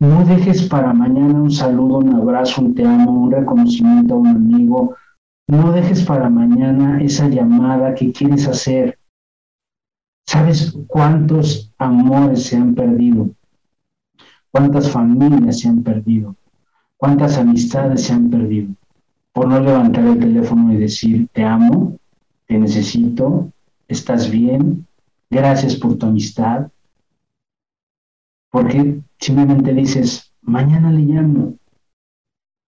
No 0.00 0.24
dejes 0.24 0.62
para 0.68 0.94
mañana 0.94 1.34
un 1.34 1.50
saludo, 1.50 1.98
un 1.98 2.14
abrazo, 2.14 2.62
un 2.62 2.74
te 2.74 2.84
amo, 2.84 3.24
un 3.24 3.30
reconocimiento 3.30 4.14
a 4.14 4.18
un 4.18 4.28
amigo. 4.28 4.94
No 5.46 5.72
dejes 5.72 6.04
para 6.04 6.30
mañana 6.30 7.02
esa 7.02 7.28
llamada 7.28 7.94
que 7.94 8.12
quieres 8.12 8.48
hacer. 8.48 8.99
¿Sabes 10.30 10.72
cuántos 10.86 11.72
amores 11.78 12.44
se 12.44 12.56
han 12.56 12.74
perdido? 12.74 13.30
¿Cuántas 14.52 14.90
familias 14.90 15.60
se 15.60 15.68
han 15.68 15.82
perdido? 15.82 16.36
¿Cuántas 16.96 17.36
amistades 17.38 18.04
se 18.04 18.12
han 18.12 18.30
perdido? 18.30 18.74
por 19.32 19.48
no 19.48 19.60
levantar 19.60 20.04
el 20.04 20.18
teléfono 20.18 20.72
y 20.72 20.76
decir, 20.76 21.28
te 21.32 21.44
amo, 21.44 21.96
te 22.46 22.58
necesito, 22.58 23.52
estás 23.88 24.30
bien, 24.30 24.86
gracias 25.30 25.76
por 25.76 25.96
tu 25.96 26.06
amistad. 26.06 26.70
Porque 28.50 29.00
simplemente 29.18 29.72
dices, 29.72 30.32
mañana 30.42 30.90
le 30.90 31.02
llamo. 31.02 31.54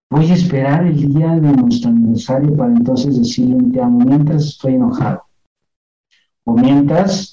Voy 0.09 0.31
a 0.31 0.33
esperar 0.33 0.85
el 0.85 1.13
día 1.13 1.35
de 1.35 1.51
nuestro 1.51 1.89
aniversario 1.89 2.55
para 2.55 2.71
entonces 2.71 3.17
decirle 3.17 3.71
te 3.71 3.81
amo 3.81 3.99
mientras 4.05 4.45
estoy 4.45 4.75
enojado. 4.75 5.23
O 6.45 6.53
mientras, 6.53 7.32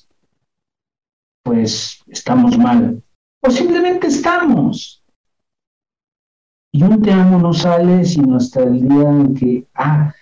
pues 1.51 2.01
estamos 2.07 2.57
mal. 2.57 3.03
O 3.43 3.51
simplemente 3.51 4.07
estamos. 4.07 5.03
Y 6.73 6.85
un 6.85 7.03
te 7.03 7.11
amo 7.11 7.39
no 7.39 7.53
sale 7.53 8.05
sino 8.05 8.37
hasta 8.37 8.63
el 8.63 8.89
día 8.89 9.11
en 9.11 9.35
que, 9.35 9.67
ah, 9.75 10.15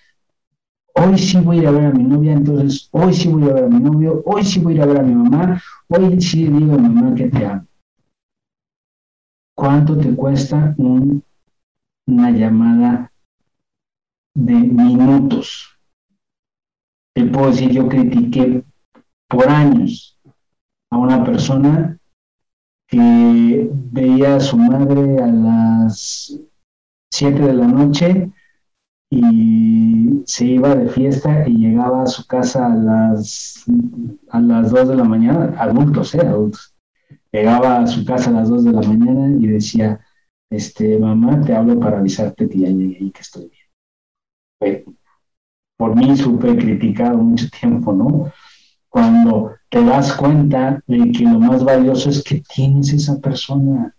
Hoy 0.95 1.17
sí 1.17 1.39
voy 1.39 1.59
a 1.59 1.61
ir 1.61 1.67
a 1.69 1.71
ver 1.71 1.87
a 1.87 1.93
mi 1.93 2.03
novia, 2.03 2.33
entonces 2.33 2.89
hoy 2.91 3.15
sí 3.15 3.29
voy 3.29 3.45
a 3.45 3.53
ver 3.53 3.65
a 3.65 3.69
mi 3.69 3.79
novio, 3.79 4.21
hoy 4.25 4.43
sí 4.43 4.59
voy 4.59 4.73
a 4.73 4.77
ir 4.77 4.83
a 4.83 4.87
ver 4.87 4.99
a 4.99 5.03
mi 5.05 5.15
mamá, 5.15 5.63
hoy 5.87 6.21
sí 6.21 6.49
digo 6.49 6.75
a 6.75 6.79
mi 6.79 6.89
mamá 6.89 7.15
que 7.15 7.29
te 7.29 7.47
amo. 7.47 7.67
¿Cuánto 9.55 9.97
te 9.97 10.13
cuesta 10.17 10.75
una 10.77 12.31
llamada 12.33 13.13
de 14.35 14.55
minutos? 14.55 15.79
Te 17.15 17.27
puedo 17.27 17.51
decir, 17.51 17.71
yo 17.71 17.87
critiqué 17.89 18.65
por 19.29 19.49
años 19.49 20.18
a 20.91 20.97
una 20.99 21.25
persona 21.25 21.99
que 22.87 23.71
veía 23.73 24.37
a 24.37 24.41
su 24.41 24.57
madre 24.57 25.23
a 25.23 25.27
las 25.27 26.39
7 27.11 27.41
de 27.43 27.53
la 27.53 27.67
noche 27.67 28.31
y 29.11 30.23
se 30.27 30.45
iba 30.45 30.75
de 30.75 30.89
fiesta 30.89 31.49
y 31.49 31.57
llegaba 31.57 32.03
a 32.03 32.07
su 32.07 32.27
casa 32.27 32.67
a 32.67 32.75
las, 32.75 33.65
a 34.31 34.41
las 34.41 34.71
2 34.71 34.89
de 34.89 34.97
la 34.97 35.05
mañana, 35.05 35.55
adultos, 35.59 36.15
¿eh? 36.15 36.21
Adultos. 36.21 36.75
Llegaba 37.33 37.81
a 37.81 37.87
su 37.87 38.05
casa 38.05 38.31
a 38.31 38.35
las 38.35 38.49
2 38.49 38.65
de 38.65 38.73
la 38.73 38.83
mañana 38.83 39.37
y 39.39 39.47
decía, 39.47 40.01
este, 40.51 40.99
mamá, 40.99 41.41
te 41.43 41.55
hablo 41.55 41.79
para 41.79 41.99
avisarte 41.99 42.49
que 42.49 42.59
ya 42.59 42.69
y 42.69 43.11
que 43.11 43.21
estoy 43.21 43.51
bien. 44.61 44.85
por 45.77 45.95
mí 45.95 46.17
súper 46.17 46.57
criticado 46.57 47.19
mucho 47.19 47.47
tiempo, 47.51 47.93
¿no? 47.93 48.33
Cuando 48.91 49.57
te 49.69 49.85
das 49.85 50.15
cuenta 50.15 50.83
de 50.87 51.13
que 51.13 51.25
lo 51.25 51.39
más 51.39 51.63
valioso 51.63 52.09
es 52.09 52.23
que 52.25 52.43
tienes 52.55 52.93
esa 52.93 53.19
persona, 53.21 53.95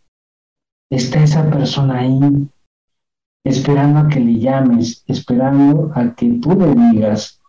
está 0.91 1.23
esa 1.23 1.49
persona 1.49 1.99
ahí, 1.99 2.49
esperando 3.45 3.99
a 3.99 4.07
que 4.07 4.19
le 4.19 4.39
llames, 4.39 5.03
esperando 5.07 5.91
a 5.93 6.15
que 6.15 6.39
tú 6.41 6.51
le 6.51 6.73
digas, 6.73 7.39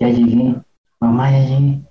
ya 0.00 0.08
llegué, 0.08 0.62
mamá, 1.00 1.30
ya 1.32 1.44
llegué. 1.44 1.82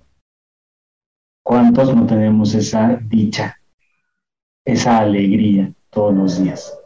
¿Cuántos 1.44 1.94
no 1.94 2.06
tenemos 2.06 2.54
esa 2.54 2.96
dicha, 2.96 3.58
esa 4.64 5.00
alegría 5.00 5.72
todos 5.90 6.14
los 6.14 6.42
días? 6.42 6.78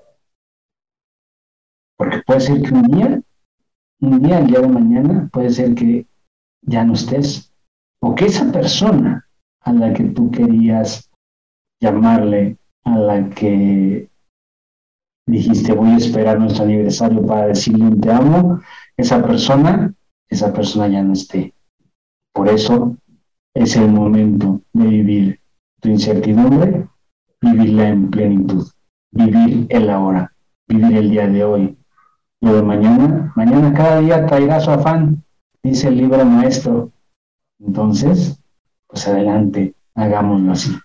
Porque 1.96 2.22
puede 2.27 2.40
ser 2.40 2.62
que 2.62 2.72
un 2.72 2.83
día, 2.88 3.22
un 4.01 4.22
día, 4.22 4.38
el 4.40 4.46
día 4.46 4.61
de 4.61 4.68
mañana, 4.68 5.29
puede 5.33 5.51
ser 5.51 5.75
que 5.75 6.07
ya 6.62 6.85
no 6.85 6.94
estés, 6.94 7.53
o 8.00 8.14
que 8.14 8.26
esa 8.26 8.50
persona 8.52 9.26
a 9.61 9.72
la 9.72 9.92
que 9.92 10.04
tú 10.04 10.30
querías 10.30 11.11
llamarle, 11.80 12.56
a 12.85 12.98
la 12.98 13.30
que 13.30 14.09
dijiste 15.26 15.72
voy 15.72 15.90
a 15.90 15.96
esperar 15.96 16.38
nuestro 16.38 16.64
aniversario 16.64 17.26
para 17.26 17.48
decirle 17.48 17.85
un 17.85 18.00
te 18.00 18.11
amo, 18.11 18.61
esa 18.96 19.22
persona, 19.22 19.92
esa 20.28 20.52
persona 20.52 20.88
ya 20.88 21.02
no 21.02 21.12
esté. 21.12 21.52
Por 22.32 22.48
eso 22.48 22.96
es 23.54 23.76
el 23.76 23.88
momento 23.88 24.61
de 24.72 24.87
vivir 24.87 25.40
tu 25.80 25.88
incertidumbre, 25.88 26.88
vivirla 27.40 27.88
en 27.88 28.11
plenitud, 28.11 28.66
vivir 29.11 29.66
el 29.68 29.90
ahora, 29.90 30.32
vivir 30.68 30.96
el 30.96 31.11
día 31.11 31.26
de 31.26 31.44
hoy. 31.44 31.78
Lo 32.40 32.54
de 32.54 32.62
mañana, 32.62 33.32
mañana 33.35 33.72
cada 33.72 34.00
día 34.00 34.26
traerá 34.26 34.61
su 34.61 34.70
afán, 34.70 35.24
dice 35.62 35.88
el 35.88 35.96
libro 35.96 36.24
maestro. 36.24 36.92
Entonces, 37.61 38.38
pues 38.87 39.07
adelante, 39.09 39.75
hagámoslo 39.95 40.53
así. 40.53 40.77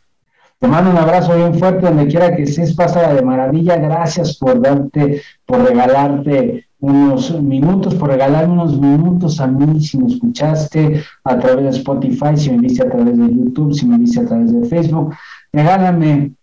Te 0.59 0.67
mando 0.67 0.91
un 0.91 0.97
abrazo 0.97 1.35
bien 1.35 1.55
fuerte 1.55 1.87
donde 1.87 2.07
quiera 2.07 2.35
que 2.35 2.43
estés, 2.43 2.75
pasa 2.75 3.13
de 3.13 3.21
maravilla. 3.23 3.77
Gracias 3.77 4.37
por 4.37 4.61
darte, 4.61 5.21
por 5.45 5.67
regalarte 5.67 6.67
unos 6.79 7.41
minutos, 7.41 7.95
por 7.95 8.09
regalarme 8.09 8.53
unos 8.53 8.79
minutos 8.79 9.39
a 9.39 9.47
mí, 9.47 9.81
si 9.81 9.97
me 9.97 10.07
escuchaste 10.07 11.03
a 11.23 11.39
través 11.39 11.63
de 11.63 11.69
Spotify, 11.69 12.35
si 12.35 12.51
me 12.51 12.59
viste 12.59 12.83
a 12.83 12.89
través 12.89 13.17
de 13.17 13.27
YouTube, 13.27 13.73
si 13.73 13.87
me 13.87 13.97
viste 13.97 14.19
a 14.19 14.25
través 14.25 14.51
de 14.51 14.67
Facebook. 14.67 15.15
Regálame, 15.51 16.33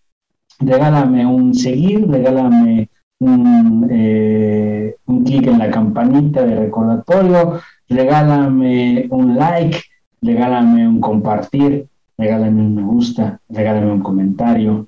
regálame 0.59 1.25
un 1.25 1.53
seguir, 1.53 2.05
regálame 2.09 2.89
un, 3.19 3.87
eh, 3.89 4.95
un 5.05 5.23
clic 5.23 5.47
en 5.47 5.59
la 5.59 5.71
campanita 5.71 6.43
de 6.43 6.55
recordatorio, 6.55 7.59
regálame 7.87 9.07
un 9.11 9.37
like, 9.37 9.77
regálame 10.21 10.87
un 10.87 10.99
compartir 10.99 11.89
regálame 12.19 12.61
un 12.61 12.75
me 12.75 12.83
gusta, 12.83 13.39
regálame 13.47 13.93
un 13.93 14.01
comentario. 14.01 14.87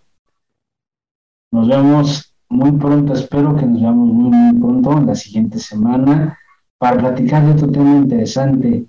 Nos 1.51 1.67
vemos 1.67 2.35
muy 2.49 2.73
pronto, 2.73 3.13
espero 3.13 3.55
que 3.55 3.65
nos 3.65 3.81
veamos 3.81 4.09
muy, 4.09 4.29
muy 4.29 4.59
pronto 4.59 4.97
en 4.97 5.07
la 5.07 5.15
siguiente 5.15 5.57
semana 5.57 6.37
para 6.77 6.97
platicar 6.97 7.45
de 7.45 7.53
otro 7.53 7.71
tema 7.71 7.95
interesante. 7.95 8.85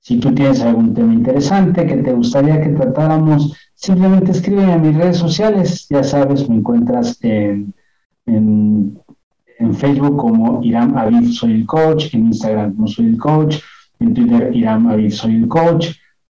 Si 0.00 0.18
tú 0.20 0.32
tienes 0.32 0.62
algún 0.62 0.94
tema 0.94 1.12
interesante 1.12 1.84
que 1.84 1.96
te 1.96 2.12
gustaría 2.12 2.60
que 2.62 2.70
tratáramos, 2.70 3.56
simplemente 3.74 4.30
escríbeme 4.30 4.72
a 4.72 4.78
mis 4.78 4.96
redes 4.96 5.16
sociales. 5.16 5.86
Ya 5.90 6.04
sabes, 6.04 6.48
me 6.48 6.56
encuentras 6.56 7.18
en, 7.22 7.74
en, 8.26 8.96
Facebook 9.74 10.16
como 10.16 10.62
Iram 10.62 10.96
Aviv 10.96 11.32
Soy 11.32 11.52
el 11.52 11.66
Coach, 11.66 12.14
en 12.14 12.26
Instagram 12.26 12.74
como 12.76 12.86
Soy 12.86 13.06
el 13.06 13.18
Coach, 13.18 13.58
en 14.00 14.14
Twitter 14.14 14.50
Iram 14.54 14.88
Aviv 14.88 15.12
Soy 15.12 15.36
el 15.36 15.48
Coach 15.48 15.88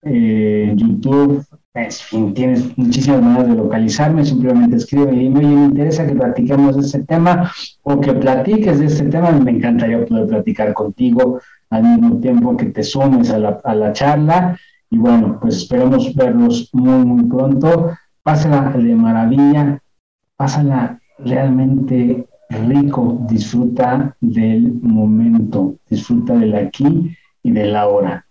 eh, 0.03 0.73
YouTube, 0.77 1.45
en 1.73 1.91
fin, 1.91 2.35
tienes 2.35 2.77
muchísimas 2.79 3.23
maneras 3.23 3.49
de 3.49 3.55
localizarme, 3.55 4.25
simplemente 4.25 4.77
escribe 4.77 5.13
y 5.15 5.29
me 5.29 5.43
interesa 5.43 6.07
que 6.07 6.15
platiquemos 6.15 6.77
de 6.77 6.83
este 6.83 7.03
tema 7.05 7.51
o 7.83 8.01
que 8.01 8.13
platiques 8.13 8.79
de 8.79 8.87
este 8.87 9.05
tema, 9.07 9.33
me 9.33 9.51
encantaría 9.51 10.05
poder 10.05 10.29
platicar 10.29 10.73
contigo 10.75 11.41
al 11.71 11.83
mismo 11.83 12.21
tiempo 12.21 12.57
que 12.57 12.67
te 12.67 12.83
sumes 12.83 13.31
a 13.31 13.39
la, 13.39 13.61
a 13.65 13.75
la 13.75 13.93
charla 13.93 14.57
y 14.91 14.99
bueno, 14.99 15.39
pues 15.41 15.57
esperemos 15.57 16.15
verlos 16.15 16.69
muy, 16.73 17.05
muy 17.05 17.25
pronto. 17.25 17.91
Pásala 18.23 18.71
de 18.71 18.95
maravilla, 18.95 19.83
pásala 20.37 21.01
realmente 21.19 22.27
rico, 22.51 23.19
disfruta 23.29 24.15
del 24.21 24.75
momento, 24.83 25.77
disfruta 25.89 26.35
del 26.35 26.55
aquí 26.55 27.17
y 27.45 27.53
del 27.53 27.77
ahora. 27.77 28.27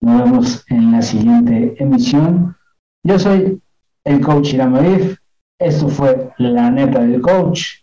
Nos 0.00 0.22
vemos 0.22 0.64
en 0.68 0.92
la 0.92 1.02
siguiente 1.02 1.74
emisión. 1.78 2.56
Yo 3.04 3.18
soy 3.18 3.60
el 4.04 4.20
coach 4.20 4.54
Iramadif. 4.54 5.18
Esto 5.60 5.88
fue 5.88 6.30
La 6.38 6.70
Neta 6.70 7.00
del 7.00 7.20
Coach. 7.20 7.82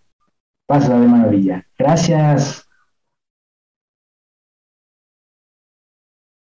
Pasa 0.68 1.00
de 1.00 1.08
maravilla. 1.08 1.66
Gracias. 1.78 2.69